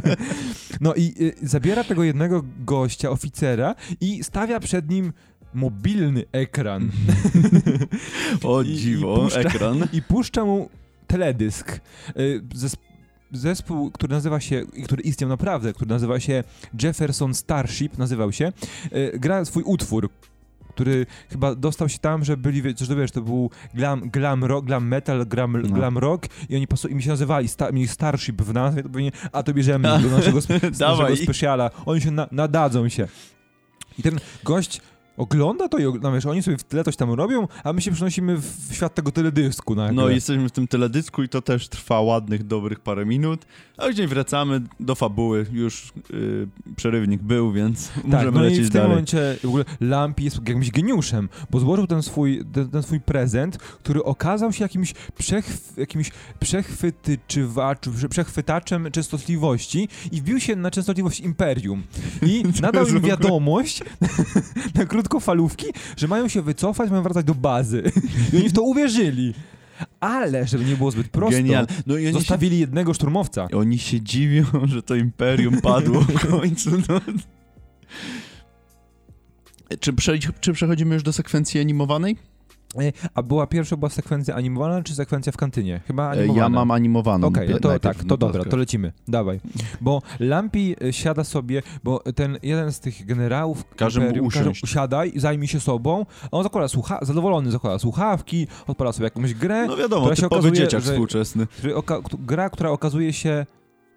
[0.81, 5.13] no i e, zabiera tego jednego gościa, oficera i stawia przed nim
[5.55, 6.91] mobilny ekran
[8.43, 9.89] O I- i dziwo, puszcza- ekran.
[9.93, 10.69] i puszcza mu
[11.07, 11.73] teledysk.
[11.73, 12.13] E,
[12.55, 12.77] zes-
[13.35, 16.45] Zespół, który nazywa się, i który istniał naprawdę, który nazywa się
[16.83, 18.53] Jefferson Starship, nazywał się,
[18.93, 20.11] e, gra swój utwór,
[20.75, 24.67] który chyba dostał się tam, że byli, wie- że wiesz, to był glam, glam rock,
[24.67, 25.69] glam metal, glam, No.
[25.69, 28.89] glam rock i oni pasu, i mi się nazywali, sta, mieli Starship w nazwie, to
[28.89, 33.09] pewnie, a to bierzemy do naszego, spe, naszego speciala, oni się na, nadadzą się.
[33.99, 34.81] I ten gość
[35.17, 37.81] ogląda to i og- no, wiesz, oni sobie w tle coś tam robią, a my
[37.83, 39.75] się przenosimy w w świat tego teledysku.
[39.93, 43.45] No jesteśmy w tym teledysku i to też trwa ładnych, dobrych parę minut,
[43.79, 45.47] a później wracamy do fabuły.
[45.53, 48.89] Już y, przerywnik był, więc Tak, możemy no i lecieć w tym dalej.
[48.89, 53.57] momencie w ogóle Lampi jest jakimś geniuszem, bo złożył ten swój, ten, ten swój prezent,
[53.57, 61.21] który okazał się jakimś, przechw, jakimś przechwytyczywacz, prze- przechwytaczem częstotliwości i wbił się na częstotliwość
[61.21, 61.83] Imperium.
[62.27, 63.83] I nadał im w wiadomość
[64.75, 67.83] na krótkofalówki, że mają się wycofać, mają wracać do bazy.
[68.33, 69.35] I oni w to uwierzyli.
[70.01, 71.67] Ale, żeby nie było zbyt prosto, Genial.
[71.87, 73.49] No i oni się, zostawili jednego szturmowca.
[73.55, 76.71] oni się dziwią, że to imperium padło w końcu.
[76.89, 77.01] No.
[79.81, 82.17] Czy, prze, czy przechodzimy już do sekwencji animowanej?
[82.81, 85.81] E, A była pierwsza była sekwencja animowana, czy sekwencja w kantynie?
[85.87, 86.43] Chyba E, animowana.
[86.43, 87.27] Ja mam animowaną.
[87.27, 88.51] Okej, no to tak, no to dobra, tak.
[88.51, 88.93] to lecimy.
[89.09, 89.41] Dawaj.
[89.81, 94.63] Bo Lampi y, siada sobie, bo ten jeden z tych generałów Każe mu usiąść.
[94.63, 99.67] usiadaj, zajmij się sobą, a on zakłada słucha zadowolony zakłada słuchawki, odpala sobie jakąś grę,
[99.67, 101.47] No wiadomo, która się typowy okazuje, dzieciak że- współczesny.
[101.47, 101.75] który
[102.19, 103.47] gra, która okazuje się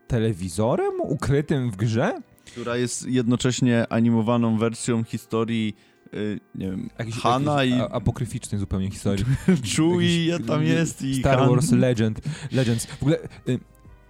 [0.07, 2.21] telewizorem ukrytym w grze.
[2.45, 5.75] Która jest jednocześnie animowaną wersją historii,
[6.55, 9.25] nie wiem, Jakiś, Hana jakiś i a- apokryficznej zupełnie historii.
[9.75, 11.49] Chewie jakiś- tam jest i Star Han.
[11.49, 12.85] Wars Legend, Legends.
[12.85, 13.17] W ogóle
[13.49, 13.59] y,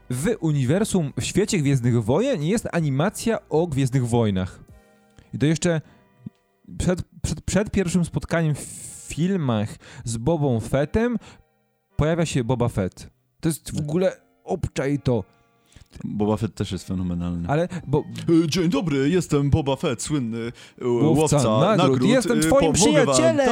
[0.09, 4.59] w uniwersum, w świecie Gwiezdnych Wojen jest animacja o Gwiezdnych Wojnach.
[5.33, 5.81] I to jeszcze
[6.77, 8.59] przed, przed, przed pierwszym spotkaniem w
[9.07, 11.17] filmach z Bobą Fettem
[11.95, 13.09] pojawia się Boba Fett.
[13.39, 15.23] To jest w ogóle obczaj to.
[16.03, 17.47] Boba Fett też jest fenomenalny.
[17.49, 18.03] Ale bo
[18.43, 22.09] E, Dzień dobry, jestem Boba Fett, słynny e, łowca, łowca, nagród, nagród.
[22.09, 23.47] jestem e, twoim pomogę wam, przyjacielem!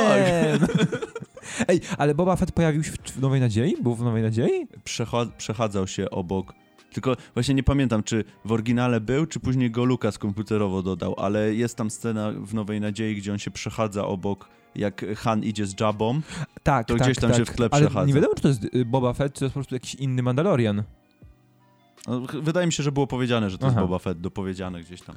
[0.60, 0.70] Tak.
[1.68, 3.76] Ej, ale Boba Fett pojawił się w, Nowej Nadziei?
[3.82, 4.68] Był w Nowej Nadziei?
[4.86, 6.54] Przecha- przechadzał się obok.
[6.94, 11.56] Tylko właśnie nie pamiętam, czy w oryginale był, czy później go Lukas komputerowo dodał, ale
[11.56, 15.80] jest tam scena w Nowej Nadziei, gdzie on się przechadza obok, jak Han idzie z
[15.80, 16.22] Jabą.
[16.64, 17.40] Tak, To tak, gdzieś tam tak.
[17.40, 18.08] się w tle Ale przechadza.
[18.08, 20.24] nie wiadomo, czy to jest y, Boba Fett, czy to jest po prostu jakiś inny
[20.24, 20.84] Mandalorian.
[22.08, 23.76] No, wydaje mi się, że było powiedziane, że to Aha.
[23.76, 25.16] jest Boba Fett, dopowiedziane gdzieś tam.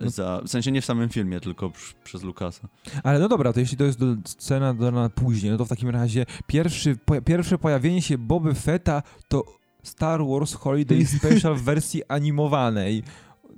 [0.00, 0.10] No.
[0.10, 2.68] Za, w sensie nie w samym filmie, tylko pr- przez Lukasa.
[3.02, 5.88] Ale no dobra, to jeśli to jest do, scena dodana później, no to w takim
[5.88, 9.44] razie pierwszy, po, pierwsze pojawienie się Boby Fetta to
[9.82, 13.02] Star Wars Holiday Special w wersji animowanej.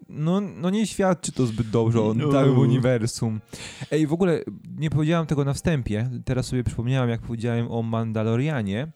[0.09, 2.33] No, no nie świadczy to zbyt dobrze o No.
[2.33, 3.41] całym uniwersum.
[3.91, 4.41] Ej, w ogóle
[4.79, 8.89] nie powiedziałem tego na wstępie, teraz sobie przypomniałem, jak powiedziałem o Mandalorianie,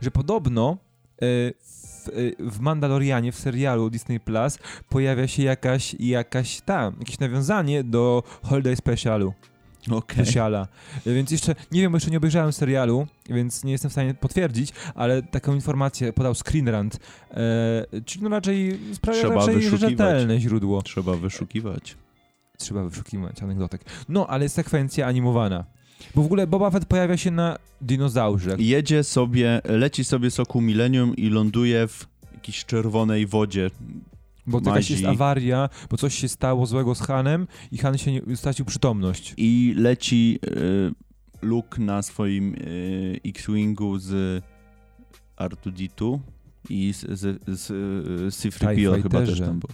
[0.00, 0.76] że podobno
[1.22, 1.26] e,
[2.00, 4.58] w, e, w Mandalorianie, w serialu Disney Plus
[4.88, 9.34] pojawia się jakaś, jakaś tam, jakieś nawiązanie do Holiday Specialu.
[9.90, 10.24] Okej.
[10.24, 10.68] Speciala.
[11.06, 14.72] Więc jeszcze, nie wiem, bo jeszcze nie obejrzałem serialu, więc nie jestem w stanie potwierdzić,
[14.94, 16.98] ale taką informację podał Screen Rant,
[17.30, 19.90] e, czyli no raczej sprawia Trzeba raczej wyszukiwać.
[19.90, 20.82] rzetelne źródło.
[20.82, 21.96] Trzeba wyszukiwać.
[22.58, 23.84] Trzeba wyszukiwać anegdotek.
[24.08, 25.64] No, ale jest sekwencja animowana.
[26.14, 28.56] Bo w ogóle Boba Fett pojawia się na dinozaurze.
[28.58, 33.70] Jedzie sobie, leci sobie soku Millennium i ląduje w jakiejś czerwonej wodzie.
[34.46, 34.92] Bo jakaś Mazi.
[34.92, 39.34] jest awaria, bo coś się stało złego z Hanem i Han się nie, stracił przytomność.
[39.36, 40.92] I leci y,
[41.42, 44.42] Luke na swoim y, X-Wingu z
[45.36, 46.18] R2D2
[46.68, 47.66] i z, z, z,
[48.34, 49.70] z C-3PO TIE chyba też tam był.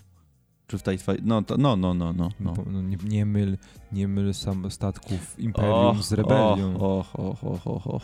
[0.66, 2.29] Czy w TIE Fight- No, to, no, no, no, no.
[2.40, 2.55] no.
[2.70, 3.57] No, nie, nie myl,
[3.92, 6.76] nie myl sam statków Imperium z rebelią.
[6.79, 8.02] Och, och, och, och, och.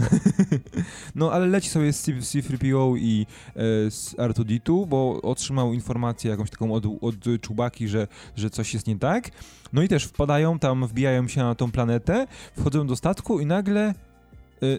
[1.15, 6.31] No, ale leci sobie z C- z C-3PO i e, z R2D2, bo otrzymał informację
[6.31, 9.31] jakąś taką od, od Czubaki, że, że coś jest nie tak.
[9.73, 12.27] No i też wpadają tam, wbijają się na tą planetę,
[12.59, 13.95] wchodzą do statku i nagle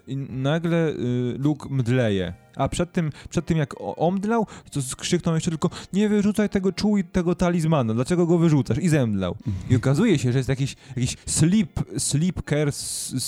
[0.08, 0.96] i nagle y,
[1.40, 2.34] Luke mdleje.
[2.56, 7.04] A przed tym, przed tym jak omdlał, to skrzyknął jeszcze tylko nie wyrzucaj tego czuj
[7.04, 8.78] tego talizmanu, dlaczego go wyrzucasz?
[8.78, 9.36] I zemdlał.
[9.70, 12.72] I okazuje się, że jest jakiś, jakiś sleep, sleep care,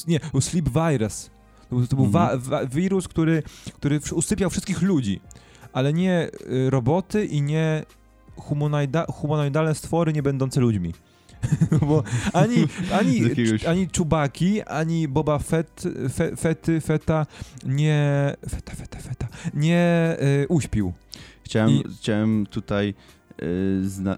[0.07, 1.29] nie, sleep virus.
[1.69, 5.19] To, był- to był wa, wa, wirus, który, który usypiał wszystkich ludzi,
[5.73, 7.83] ale nie y, roboty i nie
[8.35, 10.93] humanoida, humanoidalne stwory nie będące ludźmi.
[11.88, 12.03] Bo
[12.34, 12.55] ani,
[12.93, 17.25] ani, jakiegoś- ani Czubaki, ani Boba Fett, fe, Fety, Feta
[17.65, 18.34] nie...
[18.49, 19.27] Feta, Feta, Feta.
[19.53, 20.93] Nie y, uśpił.
[21.43, 22.93] Chciałem, I- chciałem tutaj
[23.43, 24.17] y, zna, y,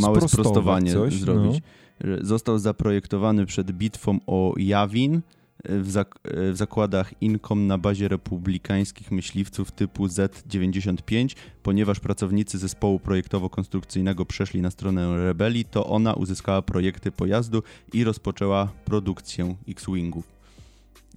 [0.00, 1.62] małe sprostowanie coś, zrobić.
[2.00, 5.20] Że Został zaprojektowany przed bitwą o Jawin
[5.64, 6.14] w, zak
[6.48, 11.36] y, w zakładach Incom na bazie republikańskich myśliwców typu Z-95.
[11.62, 17.62] Ponieważ pracownicy zespołu projektowo-konstrukcyjnego przeszli na stronę rebelii, to ona uzyskała projekty pojazdu
[17.92, 20.24] i rozpoczęła produkcję X-Wingów.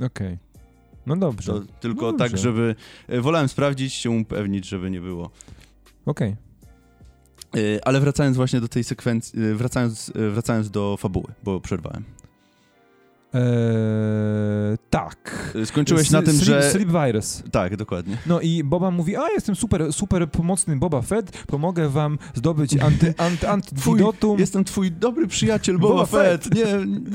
[0.01, 0.37] Okej.
[1.05, 1.53] No dobrze.
[1.53, 2.29] To tylko Dobrze.
[2.29, 2.75] tak, żeby...
[3.09, 5.29] y, Wolałem sprawdzić, się upewnić, żeby nie było.
[6.05, 6.35] Okej.
[7.55, 12.03] Y, Ale wracając właśnie do tej sekwencji, wracając, wracając do fabuły, bo przerwałem.
[13.37, 15.53] Eee, tak.
[15.65, 16.71] Skończyłeś S- na tym, sleep, że...
[16.71, 17.43] Sleep virus.
[17.51, 18.17] Tak, dokładnie.
[18.25, 23.13] No i Boba mówi, a jestem super, super pomocny Boba Fett, pomogę wam zdobyć anty,
[23.17, 24.39] anty, antidotum.
[24.39, 26.55] Jestem twój dobry przyjaciel Boba Boba Fett.
[26.55, 26.65] Nie,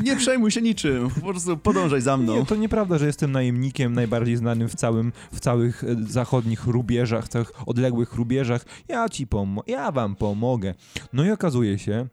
[0.03, 1.11] nie przejmuj się niczym.
[1.11, 2.37] Po prostu podążaj za mną.
[2.37, 7.29] Nie, to nieprawda, że jestem najemnikiem najbardziej znanym w całym, w całych e, zachodnich rubieżach,
[7.29, 8.65] całych odległych rubieżach.
[8.89, 10.75] Ja ci pomo- ja wam pomogę.
[11.13, 12.07] No i okazuje się,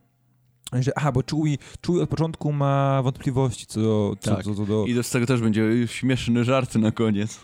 [0.73, 4.15] że aha, bo Chewie, Chewie od początku ma wątpliwości co do...
[4.19, 4.43] Co, Tak.
[4.45, 4.85] co, co do...
[4.85, 7.39] I z tego też będzie śmieszny żart na koniec.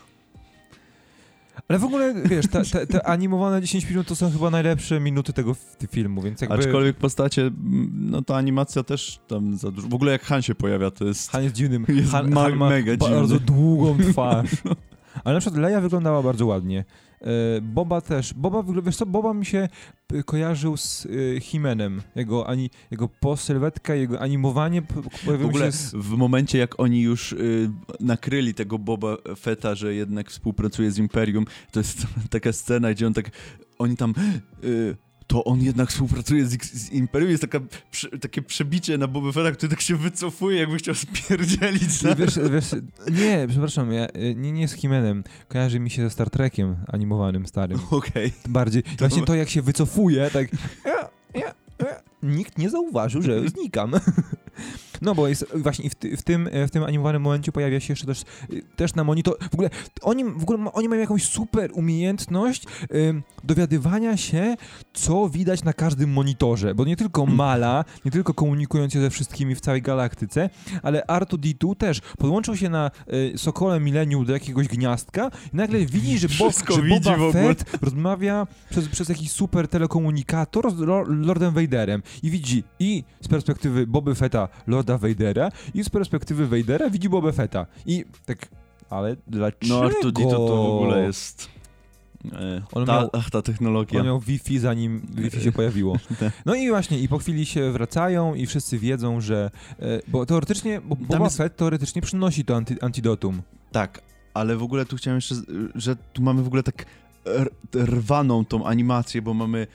[1.68, 5.32] Ale w ogóle, wiesz, te, te, te animowane 10 minut to są chyba najlepsze minuty
[5.32, 5.56] tego
[5.90, 6.56] filmu, więc jakby...
[6.56, 7.50] Aczkolwiek postacie,
[7.92, 9.88] no ta animacja też tam za dużo.
[9.88, 11.30] W ogóle jak Han się pojawia, to jest...
[11.30, 11.86] Han jest dziwnym.
[11.88, 13.46] Jest Han, ma- Han ma mega bardzo dziwny.
[13.46, 14.50] długą twarz.
[15.26, 16.84] Ale na przykład Leia wyglądała bardzo ładnie.
[17.20, 18.34] E, Boba też.
[18.34, 19.68] Boba, wiesz co, Boba mi się
[20.24, 22.02] kojarzył z y, Himenem.
[22.16, 24.82] Jego, ani, jego posylwetka, jego animowanie
[25.24, 25.94] W ogóle z...
[25.94, 31.44] w momencie, jak oni już y, nakryli tego Boba Fetta, że jednak współpracuje z Imperium,
[31.72, 33.30] to jest taka scena, gdzie on tak,
[33.78, 34.14] oni tam,
[34.64, 37.60] y, to on jednak współpracuje z, z Imperium, jest taka,
[38.20, 42.02] takie przebicie na Boba Fetta, który tak się wycofuje, jakby chciał spierdzielić.
[42.02, 42.14] Na...
[42.14, 42.74] Wiesz, wiesz,
[43.10, 45.24] nie, przepraszam, ja, y, nie, nie z Himenem.
[45.48, 47.80] Kojarzy mi się ze Star Trekiem animowanym starym.
[47.90, 48.32] Okej.
[48.48, 50.48] Bardziej, właśnie to jak się wycofuje, tak
[50.84, 53.92] ja, ja, ja, nikt nie zauważył, że znikam.
[55.02, 57.92] No bo jest właśnie i w, ty, w, tym, w tym animowanym momencie pojawia się
[57.92, 59.70] jeszcze też, y, też na monitor, w ogóle
[60.02, 64.56] oni, w ogóle ma- oni mają jakąś super umiejętność ym, dowiadywania się,
[64.92, 69.54] co widać na każdym monitorze, bo nie tylko Mala, nie tylko komunikując się ze wszystkimi
[69.54, 70.50] w całej galaktyce,
[70.82, 72.90] ale R2D2 też podłączył się na
[73.34, 77.16] y, Sokole Millennium do jakiegoś gniazdka i nagle widzi, że, Bo, że Boba.
[77.32, 83.28] Fett rozmawia przez, przez jakiś super telekomunikator z Lo- Lordem Vaderem i widzi i z
[83.28, 84.48] perspektywy Boby Fetta
[84.86, 88.48] Lorda Vadera i z perspektywy Vadera widzi Boba Fetta i tak,
[88.90, 89.66] ale dlaczego?
[89.74, 91.48] No Artudito to w ogóle jest...
[92.32, 94.00] E, On ta, miał- ach, ta technologia.
[94.00, 95.96] On miał Wi-Fi zanim Wi-Fi się pojawiło.
[96.20, 96.32] Tak.
[96.46, 99.50] No i właśnie, i po chwili się wracają i wszyscy wiedzą, że...
[99.80, 103.42] E, bo teoretycznie, bo Boba jest- Fett teoretycznie przynosi to anty, antidotum.
[103.72, 104.02] Tak,
[104.34, 105.34] ale w ogóle tu chciałem jeszcze,
[105.74, 106.86] że tu mamy w ogóle tak
[107.74, 109.66] rwaną tą animację, bo mamy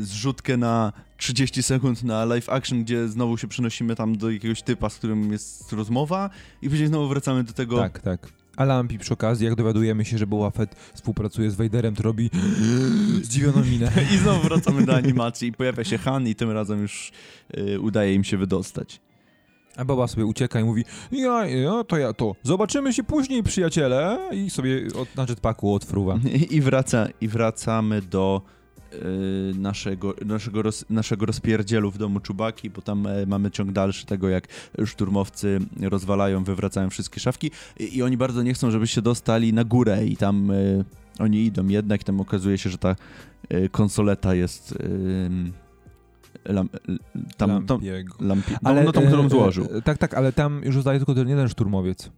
[0.00, 4.88] zrzutkę na 30 sekund na live action, gdzie znowu się przenosimy tam do jakiegoś typa,
[4.88, 6.30] z którym jest rozmowa
[6.62, 7.78] i później znowu wracamy do tego...
[7.78, 8.28] Tak, tak.
[8.56, 12.30] A Lampi przy okazji, jak dowiadujemy się, że Boba Fett współpracuje z Vaderem, to robi
[13.22, 13.92] zdziwioną minę.
[14.14, 17.12] I znowu wracamy do animacji i pojawia się Han i tym razem już
[17.58, 19.00] y, udaje im się wydostać.
[19.76, 24.18] A Boba sobie ucieka i mówi, ja, ja, to ja to, zobaczymy się później, przyjaciele.
[24.32, 26.18] I sobie od, na jetpacku odfruwa.
[26.50, 28.42] I, wraca, i wracamy do
[29.54, 34.28] naszego, naszego, roz, naszego rozpierdzielu w domu Czubaki, bo tam e, mamy ciąg dalszy tego,
[34.28, 34.48] jak
[34.86, 39.64] szturmowcy rozwalają, wywracają wszystkie szafki i, i oni bardzo nie chcą, żeby się dostali na
[39.64, 40.84] górę i tam y,
[41.18, 42.96] oni idą jednak i tam okazuje się, że ta
[43.52, 45.30] y, konsoleta jest y,
[46.44, 46.68] lam,
[47.36, 48.14] tam, tam, Lampiego.
[48.20, 49.64] lampi, no, no tą, którą e, złożył.
[49.64, 52.10] E, tak, tak, ale tam już zostaje tylko ten jeden szturmowiec.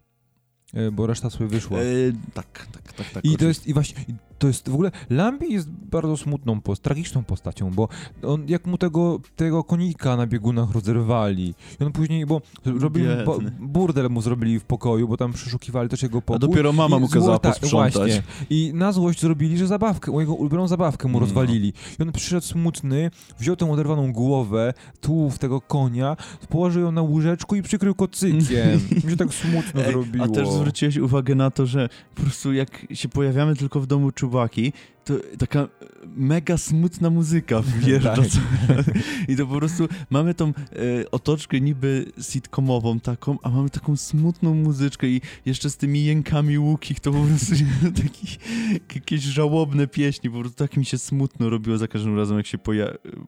[0.75, 1.79] E, bo reszta sobie wyszła.
[1.79, 1.83] E,
[2.35, 3.25] tak, tak, tak, tak.
[3.25, 3.47] I to oczywiście.
[3.47, 4.05] jest, i właśnie,
[4.43, 7.89] to jest w ogóle, Lambi jest bardzo smutną, post, tragiczną postacią, bo
[8.23, 12.41] on, jak mu tego, tego konika na biegunach rozerwali i on później, bo
[12.81, 16.41] robili, bo, burdel mu zrobili w pokoju, bo tam przeszukiwali też jego A pokój.
[16.49, 17.95] dopiero mama mu kazała złota- posprzątać.
[17.95, 18.23] Właśnie.
[18.51, 21.21] I na złość zrobili, że zabawkę, jego ulubioną zabawkę mu No.
[21.21, 21.73] rozwalili.
[21.99, 26.17] I on przyszedł smutny, wziął tę oderwaną głowę, tułów tego konia,
[26.49, 28.81] położył ją na łóżeczku i przykrył kocykiem.
[29.05, 30.25] Mi się tak smutno Ej, zrobiło.
[30.25, 34.13] A też zwróciłeś uwagę na to, że po prostu jak się pojawiamy tylko w domu
[34.33, 34.73] Czubaki,
[35.05, 35.69] to taka
[36.17, 38.17] mega smutna muzyka wjeżdża.
[38.17, 38.27] Tak.
[39.29, 40.53] I to po prostu mamy tą e,
[41.11, 47.01] otoczkę niby sitcomową taką, a mamy taką smutną muzyczkę i jeszcze z tymi jękami łukich
[47.01, 47.55] to po prostu
[48.03, 48.39] taki,
[48.95, 52.59] jakieś żałobne pieśni, po prostu tak mi się smutno robiło za każdym razem, jak się
[52.59, 52.87] poja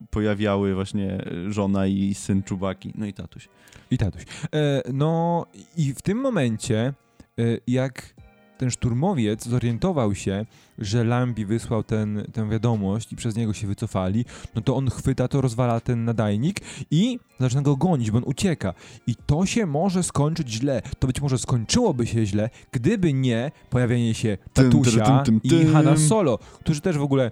[0.09, 3.49] pojawiały właśnie żona i syn Czubaki, no i tatuś.
[3.91, 4.21] I tatuś.
[4.53, 5.45] E, no
[5.77, 6.93] i w tym momencie,
[7.39, 8.14] e, jak
[8.57, 10.45] ten szturmowiec zorientował się,
[10.77, 14.25] że Lambi wysłał ten, tę wiadomość i przez niego się wycofali,
[14.55, 18.73] no to on chwyta to, rozwala ten nadajnik i zaczyna go gonić, bo on ucieka.
[19.07, 20.81] I to się może skończyć źle.
[20.99, 25.65] To być może skończyłoby się źle, gdyby nie pojawienie się tatusia tym, tym, i.
[25.65, 27.31] Hanna Solo, którzy też w ogóle...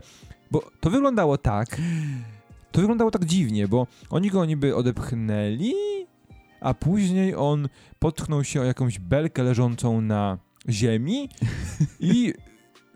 [0.51, 1.81] Bo to wyglądało tak,
[2.71, 5.73] to wyglądało tak dziwnie, bo oni go niby odepchnęli,
[6.61, 7.69] a później on
[7.99, 10.37] potknął się o jakąś belkę leżącą na
[10.69, 11.29] ziemi
[11.99, 12.33] i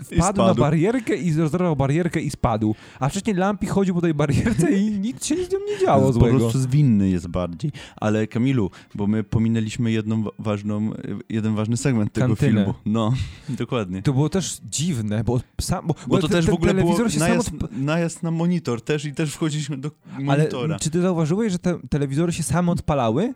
[0.04, 2.76] wpadł na barierkę i rozerwał barierkę i spadł.
[3.00, 6.14] A wcześniej Lampi chodził po tej barierce i nic się z nią nie działo po
[6.14, 6.40] złego.
[6.40, 7.72] prostu zwinny jest bardziej.
[7.96, 10.92] Ale Kamilu, bo my pominęliśmy jedną wa- ważną,
[11.30, 12.52] jeden ważny segment tego Kantynę.
[12.52, 12.74] filmu.
[12.86, 13.14] No,
[13.50, 14.02] dokładnie.
[14.02, 15.88] To było też dziwne, bo sam...
[15.88, 19.14] Bo, Bo to ten- też w ogóle było najazd, odp- najazd na monitor też i
[19.14, 20.80] też wchodziliśmy do Ale monitora.
[20.80, 23.34] czy ty zauważyłeś, że te telewizory się same odpalały?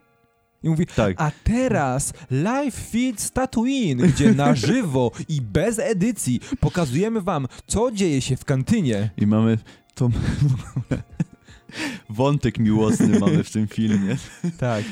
[0.64, 1.22] I mówi, Tak.
[1.22, 7.92] a teraz live feed z Tatooine, gdzie na żywo i bez edycji pokazujemy wam, co
[7.92, 9.10] dzieje się w kantynie.
[9.18, 9.58] I mamy
[9.96, 10.10] to
[12.10, 14.18] wątek miłosny mamy w tym filmie.
[14.60, 14.84] Tak.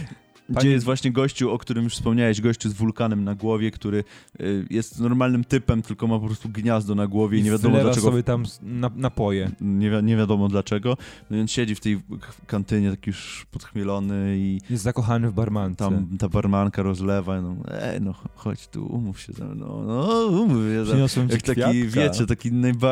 [0.50, 4.04] Gdzie Pani- jest właśnie gościu, o którym już wspomniałeś, gościu z wulkanem na głowie, który
[4.41, 8.08] y, jest normalnym typem, tylko ma po prostu gniazdo na głowie i nie wiadomo dlaczego
[8.08, 9.52] sobie tam na, napoje.
[9.62, 10.97] nie, wi- nie wiadomo dlaczego.
[11.30, 12.00] No więc siedzi w tej
[12.47, 15.76] kantynie taki już podchmielony i Jest zakochany w barmance.
[15.78, 20.58] tam ta barmanka rozlewa, no ej, no chodź tu, umów się ze mną, no umów
[20.74, 21.06] się ze mną.
[21.30, 22.02] Jak taki, kwiatka.
[22.02, 22.52] wiecie, taki,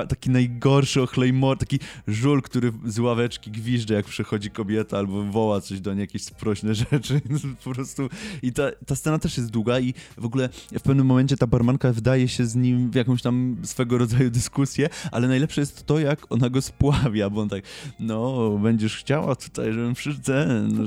[0.09, 5.79] taki najgorszy ochlejmor, taki żul, który z ławeczki gwizdże, jak przychodzi kobieta albo woła coś
[5.81, 7.21] do niej, jakieś sprośne rzeczy,
[7.63, 8.09] po prostu.
[8.41, 11.93] I ta, ta scena też jest długa i w ogóle w pewnym momencie ta barmanka
[11.93, 16.19] wdaje się z nim w jakąś tam swego rodzaju dyskusję, ale najlepsze jest to, jak
[16.29, 17.63] ona go spławia, bo on tak,
[17.99, 20.23] no, będziesz chciała tutaj, żebym przyszedł,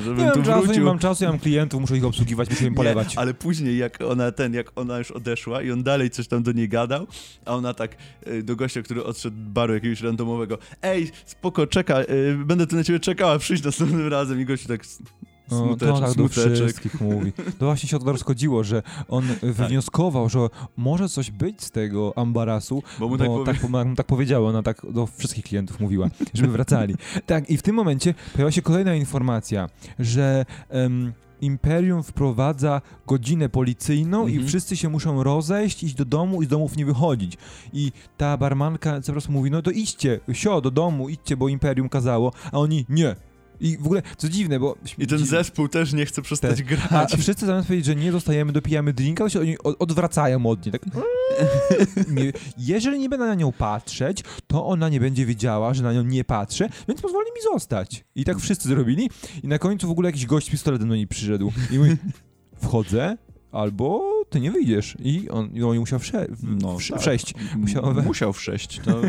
[0.04, 0.84] żebym Nie tu czasu, nie wrócił.
[0.84, 3.14] mam czasu, ja mam klientów, muszę ich obsługiwać, muszę im polewać.
[3.14, 6.42] Nie, ale później jak ona ten, jak ona już odeszła i on dalej coś tam
[6.42, 7.06] do niej gadał,
[7.44, 7.96] a ona tak
[8.26, 12.84] y, do gościa, który odszedł baru jakiegoś randomowego, ej, spoko, czeka, y, będę tu na
[12.84, 14.84] ciebie czekała, przyjdź następnym razem i gościu tak
[15.50, 17.32] No, to smuteczek, on tak do wszystkich mówi.
[17.58, 19.50] To właśnie się o to rozchodziło, że on Tak.
[19.52, 20.38] wywnioskował, że
[20.76, 23.44] może coś być z tego ambarasu, Bo mu bo tak powie...
[23.44, 26.94] tak, tak, tak powiedziała, ona tak do wszystkich klientów mówiła, żeby wracali.
[27.26, 34.26] Tak, i w tym momencie pojawiła się kolejna informacja, że em, Imperium wprowadza godzinę policyjną
[34.26, 34.48] i Mhm.
[34.48, 37.38] wszyscy się muszą rozejść, iść do domu i z domów nie wychodzić.
[37.72, 41.88] I ta barmanka po prostu mówi, no to idźcie, sio, do domu, idźcie, bo Imperium
[41.88, 43.16] kazało, a oni nie.
[43.60, 44.76] I w ogóle, co dziwne, bo...
[44.98, 47.16] I ten zespół też nie chce przestać A grać.
[47.18, 50.72] wszyscy zamiast powiedzieć, że nie dostajemy, dopijamy drinka, to się oni od- odwracają od niej.
[50.72, 50.82] Tak.
[52.10, 56.02] Nie, jeżeli nie będę na nią patrzeć, to ona nie będzie wiedziała, że na nią
[56.02, 58.04] nie patrzę, więc pozwoli mi zostać.
[58.14, 59.10] I tak wszyscy zrobili.
[59.42, 61.52] I na końcu w ogóle jakiś gość z pistoletem do niej przyszedł.
[61.70, 61.96] I mówi,
[62.62, 63.16] wchodzę,
[63.52, 64.96] albo ty nie wyjdziesz.
[65.02, 67.00] I on, i on musiał wsze, w, No, wsz, tak.
[67.00, 67.34] wsześć.
[67.56, 69.00] Musiał- Musiał wsześć, to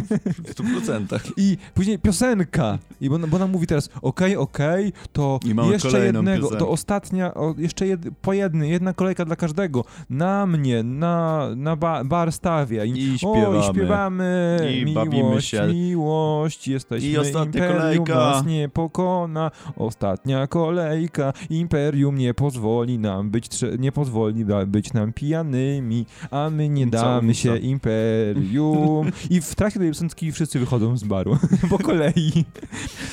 [0.43, 1.31] w 100%.
[1.37, 2.77] I później piosenka.
[3.01, 6.57] I bo, bo ona mówi teraz, okej, okej, to I mamy jeszcze jednego, piosenkę.
[6.65, 9.85] to ostatnia, o, jeszcze jed, po jednej, jedna kolejka dla każdego.
[10.09, 12.85] Na mnie, na, na ba, bar stawia.
[12.85, 13.59] I O, śpiewamy.
[13.59, 14.59] i śpiewamy.
[14.81, 15.67] I miłość, bawimy się.
[15.73, 18.15] miłość, jesteśmy I ostatnia imperium, kolejka.
[18.15, 19.51] nas nie pokona.
[19.75, 21.33] Ostatnia kolejka.
[21.49, 23.49] Imperium nie pozwoli nam być,
[23.79, 29.11] nie pozwoli być nam pijanymi, a my nie damy się imperium.
[29.29, 31.37] I w trakcie tej piosenki wszyscy wychodzą z baru
[31.69, 32.45] po kolei.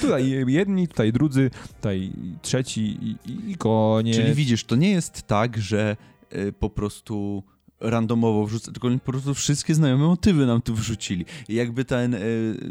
[0.00, 4.16] Tutaj jedni, tutaj drudzy, tutaj trzeci i, i, i koniec.
[4.16, 5.96] Czyli widzisz, to nie jest tak, że
[6.34, 7.42] y, po prostu
[7.80, 11.24] randomowo wrzucę, tylko po prostu wszystkie znajome motywy nam tu wrzucili.
[11.48, 12.20] I jakby ten y,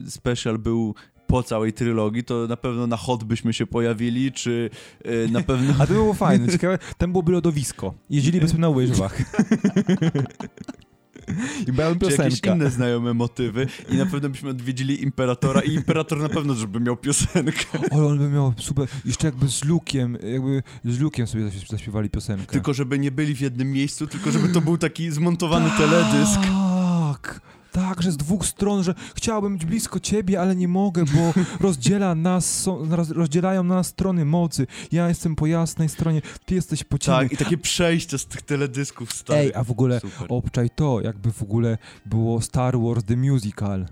[0.07, 0.95] special był
[1.27, 4.69] po całej trylogii, to na pewno na hot byśmy się pojawili, czy
[5.05, 5.73] y, na pewno...
[5.79, 7.93] A to było fajne, ciekawe, tam byłoby lodowisko.
[8.09, 9.17] Jeździlibyśmy na łyżwach.
[11.67, 12.55] I była Czy jakieś piosenka.
[12.55, 16.97] inne znajome motywy i na pewno byśmy odwiedzili Imperatora i Imperator na pewno, żeby miał
[16.97, 17.65] piosenkę.
[17.91, 22.09] Ale on by miał super, jeszcze jakby z Lukiem, jakby z Lukiem sobie zaś- zaśpiewali
[22.09, 22.45] piosenkę.
[22.45, 26.39] Tylko żeby nie byli w jednym miejscu, tylko żeby to był taki zmontowany teledysk.
[27.77, 31.33] Tak, że z dwóch stron, że chciałbym być blisko ciebie, ale nie mogę, bo
[31.67, 34.67] rozdziela nas, są, rozdzielają nas strony mocy.
[34.91, 37.29] Ja jestem po jasnej stronie, ty jesteś po ciemnej.
[37.29, 39.45] Tak, i takie przejście z tych teledysków starych.
[39.45, 40.25] Ej, a w ogóle Super.
[40.29, 43.85] obczaj to, jakby w ogóle było Star Wars The Musical.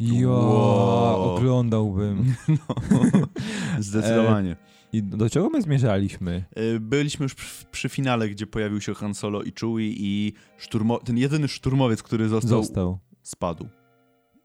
[0.00, 1.34] Ja, Wow.
[1.36, 2.34] oglądałbym.
[3.78, 4.56] Zdecydowanie.
[4.94, 6.44] I do czego my zmierzaliśmy?
[6.54, 10.98] E, Byliśmy już przy, przy finale, gdzie pojawił się Han Solo i Chewie i szturmo...
[10.98, 12.98] ten jedyny szturmowiec, który został, Został.
[13.22, 13.68] spadł.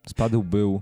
[0.08, 0.82] Spadł był.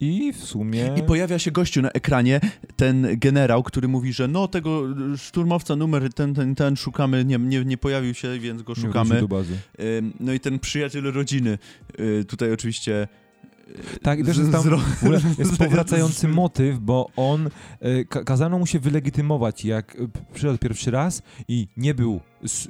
[0.00, 0.94] I w sumie...
[0.96, 2.40] I pojawia się gościu na ekranie,
[2.76, 4.82] ten generał, który mówi, że no tego
[5.16, 9.22] szturmowca numer ten, ten, ten szukamy, nie, nie, nie pojawił się, więc go szukamy.
[10.20, 11.58] No i ten przyjaciel rodziny,
[12.00, 13.08] y, tutaj oczywiście...
[14.02, 17.50] Tak, i też jest tam zro- w ogóle jest powracający motyw, bo on,
[17.80, 19.98] e, ka kazano mu się wylegitymować, jak e,
[20.34, 22.20] przyszedł pierwszy raz i nie był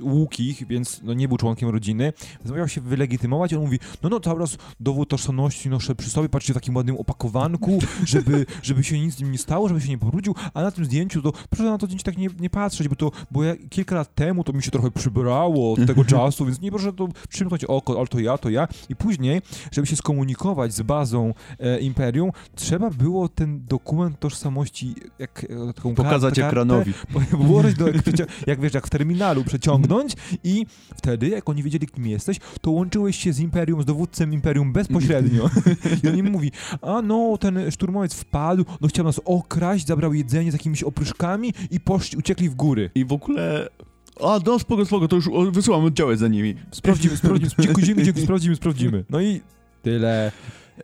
[0.01, 2.12] łukich, więc no, nie był członkiem rodziny,
[2.57, 6.57] miał się wylegitymować, on mówi, no no teraz dowód tożsamości noszę przy sobie, patrzcie w
[6.57, 10.35] takim ładnym opakowanku, żeby, żeby się nic z nim nie stało, żeby się nie pobrudził,
[10.55, 13.12] a na tym zdjęciu to proszę na to zdjęcie tak nie, nie patrzeć, bo to
[13.31, 16.71] bo ja, kilka lat temu to mi się trochę przybrało od tego czasu, więc nie
[16.71, 18.69] proszę to przymknąć oko, ale to ja, to ja.
[18.89, 19.43] I później,
[19.73, 25.95] żeby się skomunikować z bazą e, Imperium, trzeba było ten dokument tożsamości jak, e, taką
[25.95, 26.93] Pokazać kartę, ekranowi.
[27.49, 28.05] włożyć do, jak,
[28.47, 30.13] jak wiesz, jak w terminalu przeciągnąć
[30.45, 34.73] i wtedy, jak oni wiedzieli, kim jesteś, to łączyłeś się z Imperium, z dowódcem Imperium
[34.73, 35.51] bezpośrednio.
[36.05, 36.53] I on im mówi,
[36.83, 41.81] a no, ten szturmowiec wpadł, no chciał nas okraść, zabrał jedzenie z jakimiś opryszkami i
[41.81, 42.91] poszli, uciekli w góry.
[42.95, 43.69] I w ogóle...
[44.25, 46.55] A, no spoko, spoko, to już wysyłam oddziały za nimi.
[46.71, 49.05] Sprawdzimy, sprawdzimy, dziękuję, dziękuję, sprawdzimy, sprawdzimy.
[49.11, 49.41] No i
[49.83, 50.33] tyle.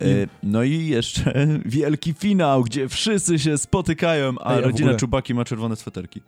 [0.01, 0.07] E,
[0.43, 5.45] No i jeszcze wielki finał, gdzie wszyscy się spotykają, a Ej, rodzina ogóle- Czubaki ma
[5.45, 6.21] czerwone sweterki.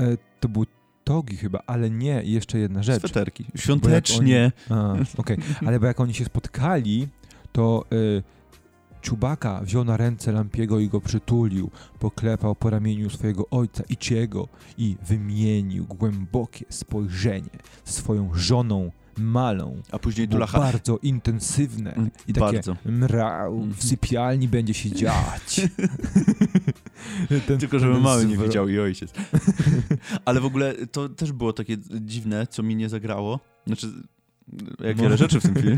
[0.00, 0.66] E, to był
[1.04, 2.98] Togi chyba, ale nie, jeszcze jedna rzecz.
[2.98, 3.44] Sweterki.
[3.56, 4.52] Świątecznie.
[5.16, 5.36] Okej.
[5.66, 7.08] Ale bo jak oni się spotkali,
[7.52, 8.22] to y,
[9.04, 14.48] Czubaka wziął na ręce Lampiego i go przytulił, poklepał po ramieniu swojego ojca Ichiego
[14.78, 17.50] i wymienił głębokie spojrzenie
[17.84, 19.82] swoją żoną Malą.
[19.92, 20.58] A później Dulacha...
[20.58, 22.76] bardzo intensywne Mm, i takie bardzo.
[22.84, 25.60] mrał, w sypialni będzie się dziać.
[27.46, 29.12] Ten- Tylko żeby mały nie widział i ojciec.
[30.24, 33.40] Ale w ogóle to też było takie dziwne, co mi nie zagrało.
[33.66, 33.92] Znaczy,
[34.84, 35.02] jak No.
[35.02, 35.76] wiele rzeczy w tym filmie.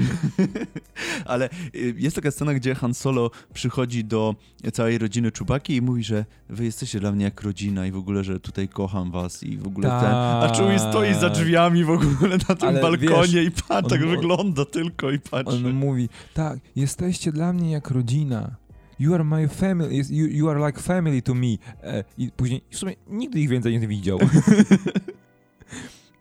[1.24, 4.34] Ale y, jest taka scena, gdzie Han Solo przychodzi do
[4.72, 8.24] całej rodziny Czubaki i mówi, że wy jesteście dla mnie jak rodzina i w ogóle,
[8.24, 10.10] że tutaj kocham was i w ogóle ten...
[10.14, 11.32] A Chewie stoi za Tak.
[11.32, 15.18] drzwiami w ogóle na tym Ale balkonie wiesz, i patrz, tak on- wygląda tylko i
[15.18, 15.56] patrzy.
[15.56, 18.56] On mówi, tak, jesteście dla mnie jak rodzina.
[18.98, 21.46] You are my family, you, you are like family to me.
[21.82, 24.18] E, I później w sumie nigdy ich więcej nie widział.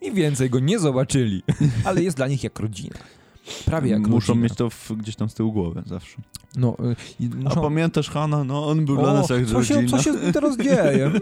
[0.07, 1.43] I więcej go nie zobaczyli,
[1.85, 2.95] ale jest dla nich jak rodzina.
[3.65, 4.43] Prawie jak Muszą rodzina.
[4.43, 6.17] mieć to w, gdzieś tam z tyłu głowy zawsze.
[6.57, 7.61] No, e, i A muszą...
[7.61, 8.43] pamiętasz Hana?
[8.43, 9.97] No on był dla o, nas jak co, się, rodzina.
[9.97, 11.05] co się teraz dzieje?
[11.05, 11.21] Mm,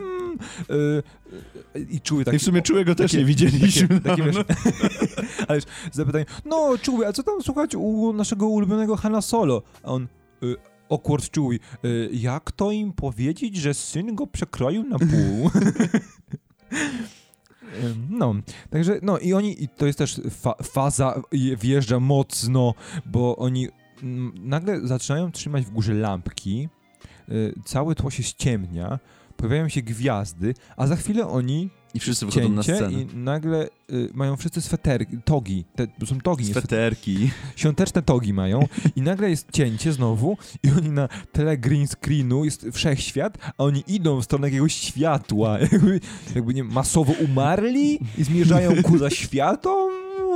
[0.70, 0.74] e,
[1.76, 3.88] e, I czuły tak I w sumie Czułego też takie- nie widzieliśmy.
[3.88, 4.44] takie, takie wiesz, no.
[5.48, 9.62] ale już zapytają, no czuły, a co tam słuchać u naszego ulubionego Hanna Solo?
[9.84, 10.08] A on,
[10.44, 10.56] y,
[10.90, 15.50] awkward czuły, y, jak to im powiedzieć, że syn go przekroił na pół?
[18.10, 18.36] No,
[18.70, 22.74] także, no i oni, i to jest też fa faza je- wjeżdża mocno,
[23.06, 23.68] bo oni
[24.44, 26.70] nagle zaczynają trzymać w górze lampki,
[27.30, 29.00] y, całe tło się ściemnia,
[29.38, 33.02] pojawiają się gwiazdy, a za chwilę oni I wszyscy wychodzą na scenę.
[33.02, 37.30] i nagle y, mają wszyscy sweterki, togi, te, są togi, nie swet- Sweterki.
[37.56, 42.66] świąteczne togi mają i nagle jest cięcie znowu i oni na tele green screenu jest
[42.74, 46.00] wszechświat, a oni idą w stronę jakiegoś światła, jakby,
[46.36, 49.92] jakby nie masowo umarli i zmierzają ku zaświatom,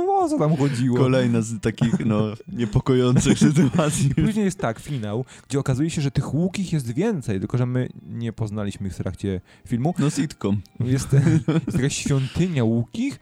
[0.08, 0.98] o co tam chodziło?
[0.98, 2.22] Kolejna z takich, no,
[2.52, 4.14] niepokojących sytuacji.
[4.14, 7.88] Później jest tak, finał, gdzie okazuje się, że tych łukich jest więcej, tylko że my
[8.08, 9.94] nie poznaliśmy ich w trakcie filmu.
[9.98, 10.60] No sitcom.
[10.80, 11.08] Jest,
[11.66, 13.18] jest jakaś świątynia łukich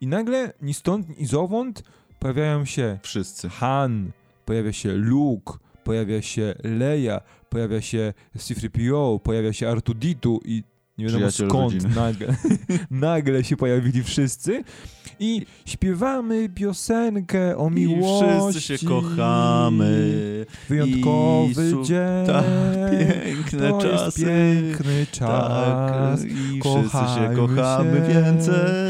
[0.00, 1.82] i nagle ni stąd, ni zowąd
[2.18, 3.48] pojawiają się Wszyscy.
[3.48, 4.10] Han,
[4.44, 5.52] pojawia się Luke,
[5.84, 7.20] pojawia się Leia,
[7.50, 10.62] pojawia się C-3PO, pojawia się R2-D2 i
[10.98, 12.36] nie wiadomo Przyjaciel skąd nagle,
[12.90, 14.64] nagle się pojawili wszyscy
[15.20, 18.24] i śpiewamy piosenkę o I miłości.
[18.52, 20.46] wszyscy się kochamy.
[20.68, 22.26] Wyjątkowy su- dzień.
[22.26, 22.44] Tak,
[22.90, 24.20] piękne to czasy.
[24.26, 26.24] piękny Tak, czas.
[26.24, 28.14] i wszyscy się kochamy się.
[28.14, 28.89] więcej.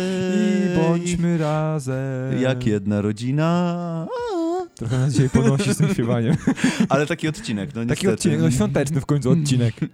[0.88, 2.40] Bądźmy razem.
[2.40, 4.06] Jak jedna rodzina.
[4.74, 6.36] Trochę na dzisiaj podnosi z tym śpiewaniem.
[6.88, 8.12] Ale taki odcinek, no Taki niestety.
[8.12, 9.74] odcinek, no świąteczny w końcu odcinek.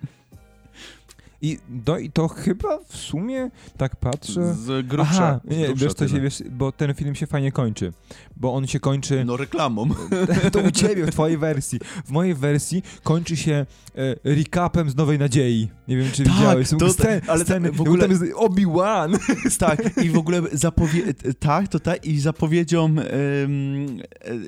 [1.47, 4.55] I, do, I to chyba w sumie, tak patrzę...
[4.55, 5.13] Z grubsza.
[5.13, 7.93] Aha, z nie, grubsza wiesz co się, wiesz, bo ten film się fajnie kończy.
[8.37, 9.25] Bo on się kończy...
[9.25, 9.89] No reklamą.
[10.53, 11.81] To u ciebie, w twojej wersji.
[12.07, 13.67] W mojej wersji kończy się
[13.97, 15.69] e, recapem z Nowej Nadziei.
[15.89, 16.71] Nie wiem, czy Tak, widziałeś.
[16.79, 19.19] To- scen, ale sceny, w ogóle- tam jest Obi-Wan.
[19.59, 21.03] tak, i w ogóle zapowie...
[21.39, 23.09] Tak, to tak, i zapowiedzią e,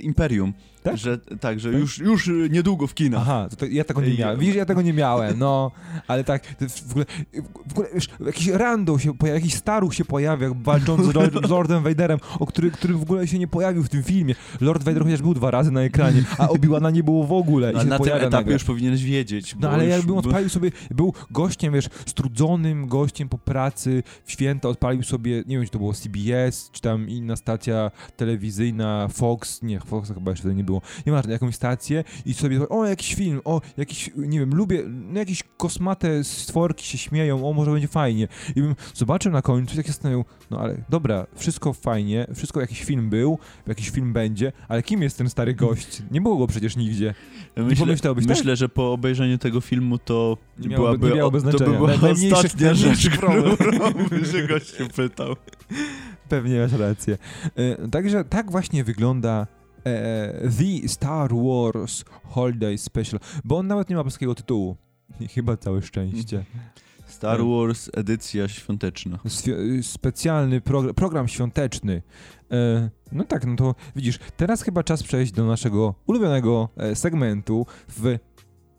[0.01, 0.53] Imperium.
[0.91, 0.99] Tak?
[0.99, 1.81] Że, tak, że Tak?
[1.81, 3.23] już, już niedługo w kinach.
[3.23, 4.39] Aha, to, ja tego nie miałem.
[4.41, 5.71] Widzisz, ja tego nie miałem, no.
[6.09, 6.43] Ale tak,
[6.87, 7.05] w ogóle,
[7.69, 11.51] w ogóle wiesz, jakiś rando się pojawia, jakiś staruch się pojawia, walcząc z, Lord, z
[11.51, 14.35] Lordem Vaderem, o który, który w ogóle się nie pojawił w tym filmie.
[14.61, 17.73] Lord Vader chociaż był dwa razy na ekranie, a Obi-Wana nie było w ogóle.
[17.73, 18.53] No, na tym etapie nagle.
[18.53, 19.57] już powinieneś wiedzieć.
[19.61, 24.03] No ale już, jakby on bo- odpalił sobie, był gościem, wiesz, strudzonym gościem po pracy
[24.25, 29.09] w święta, odpalił sobie, nie wiem, czy to było CBS, czy tam inna stacja telewizyjna,
[29.13, 33.15] Fox, nie, Fox chyba jeszcze nie było, nie ma jakąś stację i sobie, o, jakiś
[33.15, 37.89] film, o, jakiś, nie wiem, lubię, no jakieś kosmate stworki się śmieją, o, może będzie
[37.89, 38.29] fajnie.
[38.57, 42.61] I bym zobaczył na końcu i tak się zastanawiał, no ale dobra, wszystko fajnie, wszystko
[42.61, 46.03] jakiś film był, jakiś film będzie, ale kim jest ten stary gość?
[46.11, 47.15] Nie było go przecież nigdzie.
[47.57, 48.17] Myślę, tak?
[48.27, 51.91] myślę, że po obejrzeniu tego filmu to Nie miałoby- byłaby, nie miałoby to by była
[51.91, 53.33] Naj- najmniejszy- ostatnia rzecz, którą
[54.11, 55.37] by się gościu pytał.
[56.29, 57.19] Pewnie masz rację.
[57.57, 59.47] E, także tak właśnie wygląda
[59.89, 60.33] e,
[60.83, 64.77] The Star Wars Holiday Special, bo on nawet nie ma polskiego tytułu.
[65.35, 66.45] Chyba całe szczęście.
[67.07, 67.53] Star Mm.
[67.53, 69.19] Wars edycja świąteczna.
[69.25, 72.03] Swi- specjalny progr- program świąteczny.
[72.51, 77.67] E, no tak, no to widzisz, teraz chyba czas przejść do naszego ulubionego e, segmentu
[77.89, 78.19] w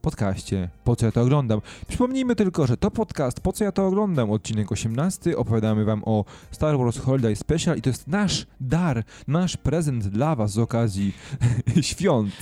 [0.02, 1.62] podcaście Po co ja to oglądam.
[1.88, 5.38] Przypomnijmy tylko, że to podcast Po co ja to oglądam, odcinek 18.
[5.38, 10.36] Opowiadamy wam o Star Wars Holiday Special i to jest nasz dar, nasz prezent dla
[10.36, 11.14] was z okazji
[11.82, 12.34] świąt.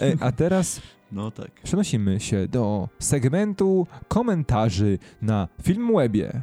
[0.00, 0.80] E, a teraz
[1.12, 1.50] No tak.
[1.62, 6.42] przenosimy się do segmentu komentarzy na Filmwebie.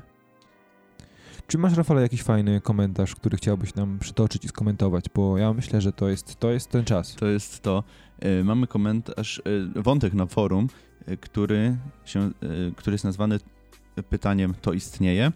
[1.52, 5.06] Czy masz, Rafale, jakiś fajny komentarz, który chciałbyś nam przytoczyć i skomentować?
[5.16, 7.16] Bo ja myślę, że to jest, to jest ten czas.
[7.16, 7.84] To jest to.
[8.20, 9.42] E, Mamy komentarz,
[9.76, 10.68] e, wątek na forum,
[11.06, 12.32] e, który, się,
[12.76, 13.40] który jest nazwany
[14.10, 15.32] pytaniem to istnieje.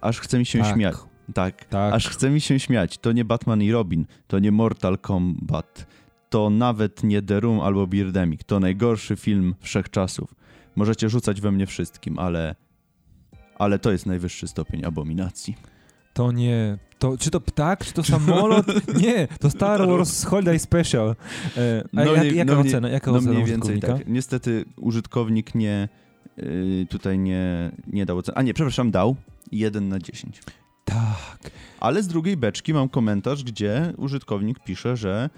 [0.00, 0.74] Aż chce mi się Tak.
[0.74, 0.94] śmiać.
[1.34, 1.64] Tak.
[1.64, 1.94] Tak.
[1.94, 2.98] Aż chce mi się śmiać.
[2.98, 5.86] To nie Batman i Robin, to nie Mortal Kombat,
[6.30, 8.40] to nawet nie The Room albo Birdemic.
[8.46, 10.34] To najgorszy film wszechczasów.
[10.76, 12.54] Możecie rzucać we mnie wszystkim, ale
[13.58, 15.56] ale to jest najwyższy stopień abominacji.
[16.14, 16.78] To nie.
[16.98, 18.66] To, czy to ptak, czy to samolot?
[19.02, 21.16] nie, to Star Wars Holiday Special.
[21.56, 22.88] E, No jak, mniej- jaka no ocena?
[22.88, 24.08] Jaka No ocena mniej więcej tak.
[24.08, 25.88] Niestety użytkownik nie
[26.36, 28.36] yy, tutaj nie, nie dał oceny.
[28.36, 29.16] A nie, przepraszam, dał
[29.52, 30.40] 1 na 10.
[30.84, 31.50] Tak.
[31.80, 35.30] Ale z drugiej beczki mam komentarz, gdzie użytkownik pisze, że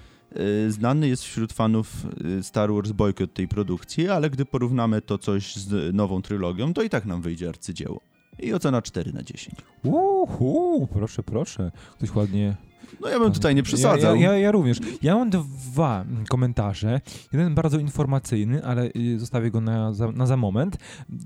[0.66, 1.92] y, znany jest wśród fanów
[2.38, 6.82] y, Star Wars bojkot tej produkcji, ale gdy porównamy to coś z nową trylogią, to
[6.82, 8.00] i tak nam wyjdzie arcydzieło.
[8.38, 9.56] I ocena 4 na 10.
[9.84, 11.72] Uhu, proszę, proszę.
[11.96, 12.56] Ktoś ładnie
[13.00, 14.16] No ja bym tutaj nie przesadzał.
[14.16, 14.78] Ja, ja, ja również.
[15.02, 17.00] Ja mam dwa mm, komentarze.
[17.32, 20.76] Jeden bardzo informacyjny, ale y, zostawię go na za, na za moment.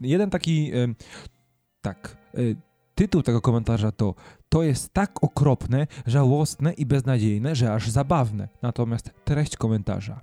[0.00, 0.72] Jeden taki,
[1.82, 2.56] tak, y,
[2.94, 4.14] tytuł tego komentarza to
[4.52, 8.48] to jest tak okropne, żałosne i beznadziejne, że aż zabawne.
[8.62, 10.20] Natomiast treść komentarza.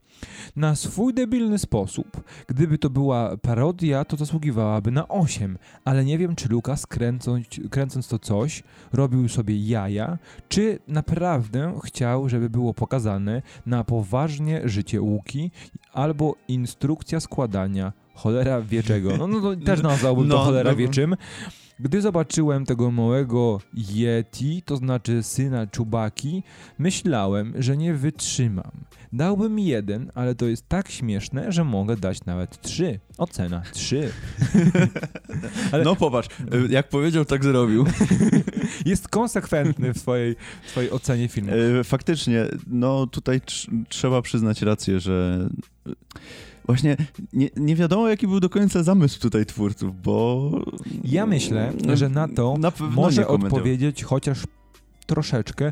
[0.56, 6.36] Na swój debilny sposób, gdyby to była parodia, to zasługiwałaby na 8, ale nie wiem,
[6.36, 8.64] czy Lukas kręcąc, kręcąc to coś,
[8.94, 10.18] robił sobie jaja,
[10.50, 15.52] czy naprawdę chciał, żeby było pokazane na poważnie życie Łuki
[15.94, 19.18] albo instrukcja składania cholera wie czego.
[19.18, 20.78] No, no to też nazwałbym to No, cholera no.
[20.78, 21.16] wie czym.
[21.80, 26.44] Gdy zobaczyłem tego małego Yeti, to znaczy syna Czubaki,
[26.80, 28.72] myślałem, że nie wytrzymam.
[29.14, 33.00] Dałbym jeden, ale to jest tak śmieszne, że mogę dać nawet trzy.
[33.18, 34.12] Ocena trzy.
[35.72, 37.86] ale- No popatrz, y, jak powiedział, tak zrobił.
[38.86, 41.52] Jest konsekwentny w swojej, w swojej ocenie filmu.
[41.80, 45.50] E, Faktycznie, no tutaj tr- trzeba przyznać rację, że
[45.88, 45.92] e,
[46.70, 46.98] właśnie
[47.34, 50.52] nie, nie wiadomo, jaki był do końca zamysł tutaj twórców, bo...
[51.04, 54.44] Ja myślę, że na to na Może odpowiedzieć chociaż
[55.10, 55.72] troszeczkę e,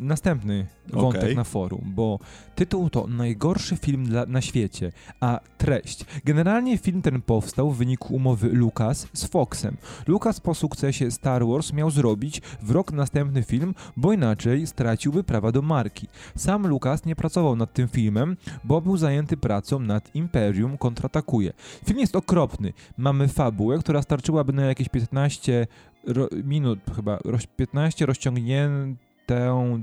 [0.00, 1.36] następny wątek Okej.
[1.36, 2.18] na forum, bo
[2.54, 6.04] tytuł to najgorszy film dla, na świecie, a treść.
[6.24, 9.76] Generalnie film ten powstał w wyniku umowy Lucas z Foxem.
[10.06, 15.52] Lucas po sukcesie Star Wars miał zrobić w rok następny film, bo inaczej straciłby prawa
[15.52, 16.08] do marki.
[16.36, 21.52] Sam Lucas nie pracował nad tym filmem, bo był zajęty pracą nad Imperium kontratakuje.
[21.84, 22.72] Film jest okropny.
[22.96, 25.66] Mamy fabułę, która starczyłaby na jakieś 15
[26.06, 28.96] ro, minut chyba, roz, 15 rozciągniętą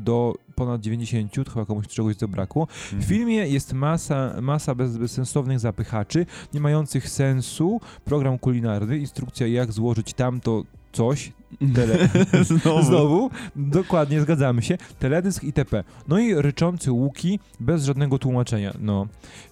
[0.04, 2.66] do ponad 90, to chyba komuś czegoś zabrakło.
[2.66, 3.10] W Mhm.
[3.10, 10.14] filmie jest masa, masa bez, bezsensownych zapychaczy, nie mających sensu, program kulinarny, instrukcja jak złożyć
[10.14, 11.32] tamto coś,
[11.76, 12.10] tele,
[12.62, 12.84] Znowu.
[12.84, 14.78] Znowu, dokładnie, zgadzamy się.
[15.00, 15.84] Teledysk itp.
[16.08, 18.74] No i ryczący łuki bez żadnego tłumaczenia.
[18.80, 19.08] No.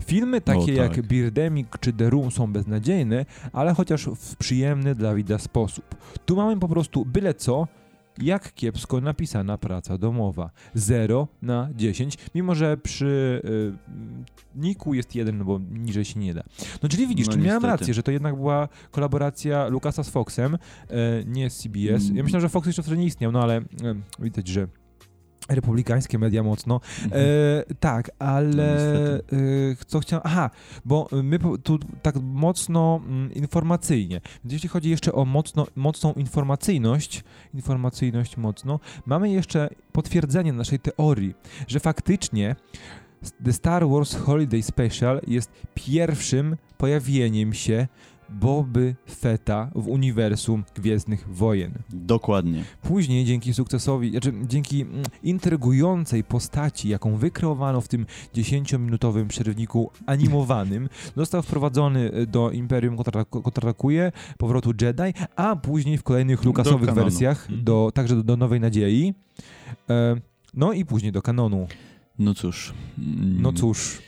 [0.06, 0.98] Filmy takie O, tak.
[0.98, 5.96] jak Birdemic czy The Room są beznadziejne, ale chociaż w przyjemny dla widza sposób.
[6.26, 7.68] Tu mamy po prostu byle co,
[8.18, 10.52] jak kiepsko napisana praca domowa.
[10.74, 16.34] 0 na 10, mimo że przy y, Niku jest jeden, no bo niżej się nie
[16.34, 16.44] da.
[16.84, 20.56] No czyli widzisz, No czy miałem rację, że to jednak była kolaboracja Lucasa z Foxem,
[20.56, 20.58] e,
[21.26, 22.10] nie z CBS.
[22.14, 23.64] Ja myślałem, że Fox jeszcze wtedy nie istniał, no ale e,
[24.20, 24.68] widać, że
[25.50, 26.82] republikańskie media mocno.
[27.04, 27.22] Mhm.
[27.70, 28.78] E, tak, ale
[29.32, 30.22] No, e, co chciałem.
[30.26, 30.50] Aha,
[30.86, 34.22] bo my tu tak mocno mm, informacyjnie.
[34.44, 37.24] Więc jeśli chodzi jeszcze o mocno, mocną informacyjność,
[37.54, 41.34] informacyjność mocno, mamy jeszcze potwierdzenie naszej teorii,
[41.68, 42.56] że faktycznie
[43.46, 47.88] The Star Wars Holiday Special jest pierwszym pojawieniem się
[48.32, 51.72] Boby Fetta w uniwersum Gwiezdnych Wojen.
[51.90, 52.64] Dokładnie.
[52.82, 58.06] Później dzięki sukcesowi, znaczy dzięki mm, intrygującej postaci, jaką wykreowano w tym
[58.36, 66.04] 10-minutowym przerywniku animowanym, został wprowadzony y, do Imperium kontra- kontratakuje, powrotu Jedi, a później w
[66.04, 67.64] kolejnych Lukasowych wersjach, Mhm.
[67.64, 69.14] do, także do, do Nowej Nadziei.
[69.90, 70.16] E,
[70.54, 71.68] no i później do kanonu.
[72.20, 72.74] No cóż.
[72.98, 74.02] Mm, No cóż,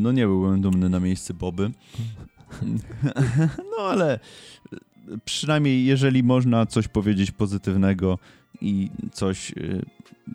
[0.00, 1.70] No nie byłem dumny na miejsce Boby.
[3.78, 4.18] No ale
[5.24, 8.18] przynajmniej jeżeli można coś powiedzieć pozytywnego
[8.60, 9.82] i coś y,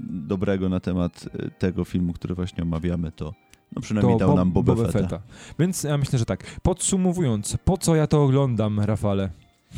[0.10, 3.34] dobrego na temat y, tego filmu, który właśnie omawiamy, to
[3.76, 5.00] no przynajmniej dał Bob- nam Boba, Boba Fetta.
[5.00, 5.22] Fetta.
[5.60, 6.60] Więc ja myślę, że tak.
[6.62, 9.30] Podsumowując, po co ja to oglądam, Rafale?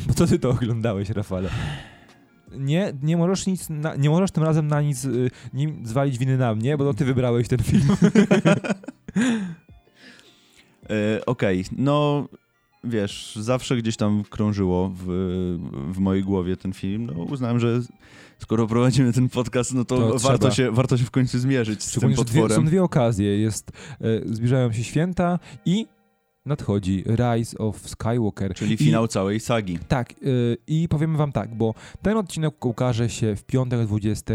[0.06, 1.48] Po co ty to oglądałeś, Rafale?
[2.58, 6.38] Nie, nie możesz nic, na, nie możesz tym razem na nic y, nim zwalić winy
[6.38, 7.86] na mnie, bo to ty wybrałeś ten film.
[10.90, 12.28] E, Okej, no
[12.84, 15.04] wiesz, zawsze gdzieś tam krążyło w,
[15.92, 17.06] w mojej głowie ten film.
[17.06, 17.80] No uznałem, że
[18.38, 20.50] skoro prowadzimy ten podcast, no to, To warto, trzeba.
[20.50, 22.56] się, warto się w końcu zmierzyć z tym że dwie, potworem.
[22.56, 23.38] są dwie okazje.
[23.38, 23.70] Jest,
[24.00, 25.86] e, zbliżają się święta i
[26.46, 28.54] nadchodzi Rise of Skywalker.
[28.54, 29.78] Czyli I- finał całej sagi.
[29.88, 34.34] Tak, y, i powiemy wam tak, bo ten odcinek ukaże się w piątek 20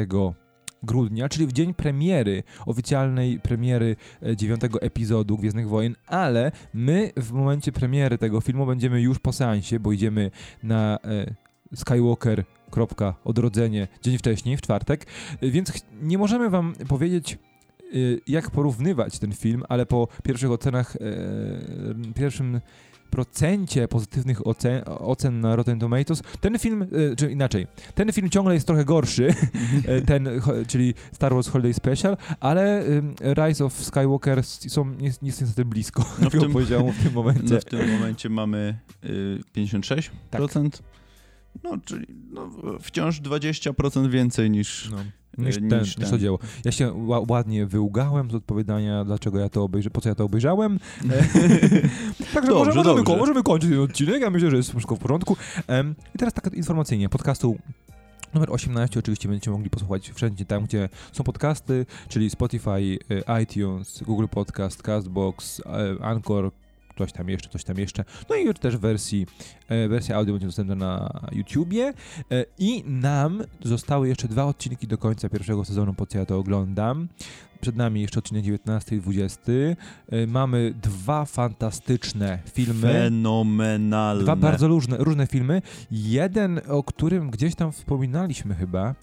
[0.83, 7.31] grudnia, czyli w dzień premiery, oficjalnej premiery e, dziewiątego epizodu Gwiezdnych Wojen, ale my w
[7.31, 10.31] momencie premiery tego filmu będziemy już po seansie, bo idziemy
[10.63, 11.35] na e,
[11.75, 12.43] Skywalker.
[12.69, 15.05] Kropka, odrodzenie dzień wcześniej, w czwartek,
[15.43, 17.37] Y, więc nie możemy wam powiedzieć,
[17.93, 22.61] y, jak porównywać ten film, ale po pierwszych ocenach, e, pierwszym
[23.19, 28.53] procencie pozytywnych ocen, ocen na Rotten Tomatoes, ten film, e, czy inaczej, ten film ciągle
[28.53, 29.33] jest trochę gorszy,
[29.85, 30.29] e, ten,
[30.67, 32.83] czyli Star Wars Holiday Special, ale
[33.33, 37.13] Rise of Skywalker są, jest, jest niestety blisko No w tego tym- poziomu w tym
[37.13, 37.53] momencie.
[37.53, 40.09] No w tym momencie mamy y, 56%.
[40.29, 40.41] Tak.
[41.63, 42.49] No, czyli no,
[42.81, 44.89] wciąż 20% więcej niż...
[44.91, 44.97] No.
[45.45, 46.19] Niż, ten, niż niż to ten.
[46.19, 46.39] dzieło.
[46.65, 50.25] Ja się ła, ładnie wyłgałem z odpowiadania, dlaczego ja to obejrzałem, po co ja to
[50.25, 50.79] obejrzałem.
[52.33, 53.17] Także Dobrze, możemy, możemy, dobrze.
[53.17, 55.37] możemy kończyć ten odcinek, ja myślę, że jest wszystko w porządku.
[55.67, 57.57] Em, I teraz tak informacyjnie, podcastu
[58.33, 64.03] numer 18 oczywiście będziecie mogli posłuchać wszędzie tam, gdzie są podcasty, czyli Spotify, e, iTunes,
[64.03, 66.51] Google Podcast, Castbox, e, Anchor,
[66.99, 68.05] coś tam jeszcze, coś tam jeszcze.
[68.29, 69.27] No i też w wersji,
[69.67, 71.93] e, wersja audio będzie dostępna na YouTubie.
[72.31, 76.37] E, I nam zostały jeszcze dwa odcinki do końca pierwszego sezonu, po co ja to
[76.37, 77.07] oglądam.
[77.61, 79.41] Przed nami jeszcze odcinek 19 i 20.
[79.51, 82.93] E, Mamy dwa fantastyczne filmy.
[82.93, 84.23] Fenomenalne.
[84.23, 85.61] Dwa bardzo różne, różne filmy.
[85.91, 88.95] Jeden, o którym gdzieś tam wspominaliśmy chyba.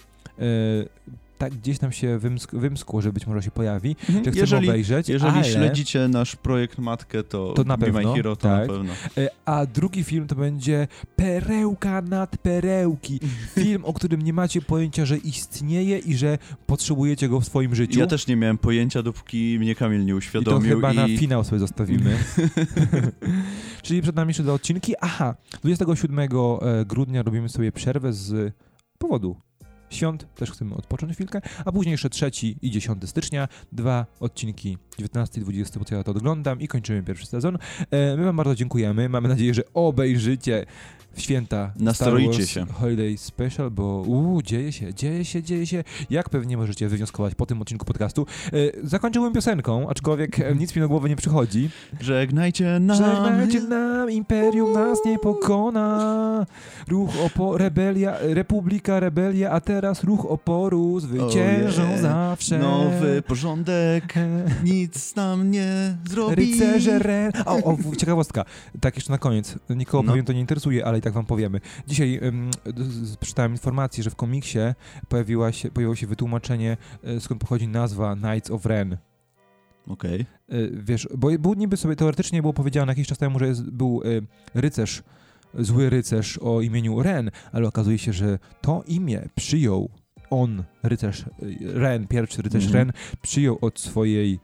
[1.39, 4.25] Tak gdzieś tam się wymsk- wymskło, że być może się pojawi, Mhm.
[4.25, 8.37] że chcemy Jeżeli, obejrzeć, jeżeli ale, śledzicie nasz projekt Matkę, to, To na pewno, Hero
[8.37, 8.69] to tak.
[8.69, 8.93] na pewno.
[9.19, 13.21] e, a drugi film to będzie Perełka nad perełki.
[13.55, 18.01] Film, o którym nie macie pojęcia, że istnieje i że potrzebujecie go w swoim życiu.
[18.01, 20.71] Ja też nie miałem pojęcia, dopóki mnie Kamil nie I to uświadomił.
[20.77, 22.17] chyba na i- finał sobie zostawimy.
[23.83, 24.95] Czyli przed nami jeszcze dwa odcinki.
[25.01, 26.29] Aha, 27 e,
[26.85, 28.53] grudnia robimy sobie przerwę z
[28.99, 29.37] powodu
[29.91, 32.31] świąt, też chcemy odpocząć chwilkę, a później jeszcze 3
[32.63, 37.27] i 10 stycznia, dwa odcinki 19 i 20, bo ja to oglądam i kończymy pierwszy
[37.27, 37.59] sezon.
[37.91, 40.67] E, My wam bardzo dziękujemy, mamy nadzieję, że obejrzycie
[41.17, 42.67] w święta Nastroicie się.
[42.67, 45.85] Holiday Special, bo uu, dzieje się, dzieje się, dzieje się.
[46.11, 48.27] Jak pewnie możecie wywnioskować po tym odcinku podcastu.
[48.53, 48.53] E,
[48.85, 51.71] zakończyłbym piosenką, aczkolwiek e, nic mi do głowy nie przychodzi.
[52.01, 52.97] Żegnajcie nam.
[52.97, 56.47] Żegnajcie nam, imperium nas nie pokona.
[56.89, 61.99] Ruch opo rebelia, republika, rebelia, a teraz ruch oporu zwyciężą Ojej.
[61.99, 62.59] zawsze.
[62.59, 64.15] Nowy porządek.
[64.65, 66.35] Nic nam nie zrobi.
[66.35, 67.33] Rycerze Ren.
[67.47, 68.45] O, o, ciekawostka.
[68.81, 69.55] Tak, jeszcze na koniec.
[69.71, 70.09] Nikogo No.
[70.13, 71.61] pewnie to nie interesuje, ale i tak wam powiemy.
[71.87, 72.21] Dzisiaj
[72.77, 74.59] z- przeczytałem informację, że w komiksie
[75.09, 76.77] pojawiła się, pojawiło się wytłumaczenie,
[77.09, 78.97] y, skąd pochodzi nazwa Knights of Ren.
[79.89, 80.27] Okej.
[80.53, 84.03] Y, wiesz, bo był niby sobie teoretycznie było powiedziane jakiś czas temu, że jest, był
[84.05, 85.03] y, rycerz,
[85.55, 89.91] zły rycerz o imieniu Ren, ale okazuje się, że to imię przyjął
[90.31, 91.25] on, rycerz
[91.61, 92.75] Ren, pierwszy rycerz Mhm.
[92.87, 92.93] Ren,
[93.23, 94.41] przyjął od swojej,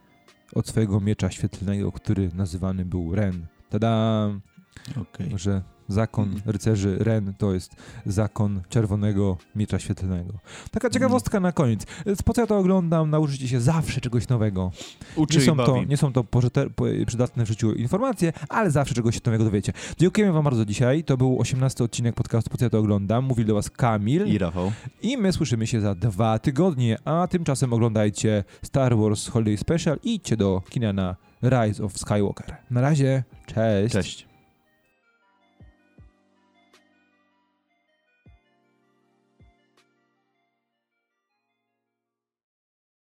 [0.54, 3.46] od swojego miecza świetlnego, który nazywany był Ren.
[3.70, 4.26] Tada!
[5.00, 5.30] Okej.
[5.36, 6.50] Że zakon Mhm.
[6.52, 7.76] rycerzy Ren to jest
[8.06, 10.32] zakon czerwonego miecza świetlnego.
[10.70, 11.86] Taka ciekawostka na koniec.
[12.24, 13.10] Po co ja to oglądam?
[13.10, 14.70] Nauczycie się zawsze czegoś nowego.
[15.16, 16.24] Uczy Nie są, to, nie są to
[17.06, 19.72] przydatne w życiu informacje, ale zawsze czegoś się nowego dowiecie.
[19.98, 21.04] Dziękujemy wam bardzo dzisiaj.
[21.04, 23.24] To był 18 odcinek podcastu Po co ja to oglądam.
[23.24, 24.72] Mówił do was Kamil I Rafał.
[25.02, 30.14] i my słyszymy się za dwa tygodnie, a tymczasem oglądajcie Star Wars Holiday Special i
[30.14, 32.56] idźcie do kina na Rise of Skywalker.
[32.70, 33.92] Na razie, cześć.
[33.92, 34.26] Cześć.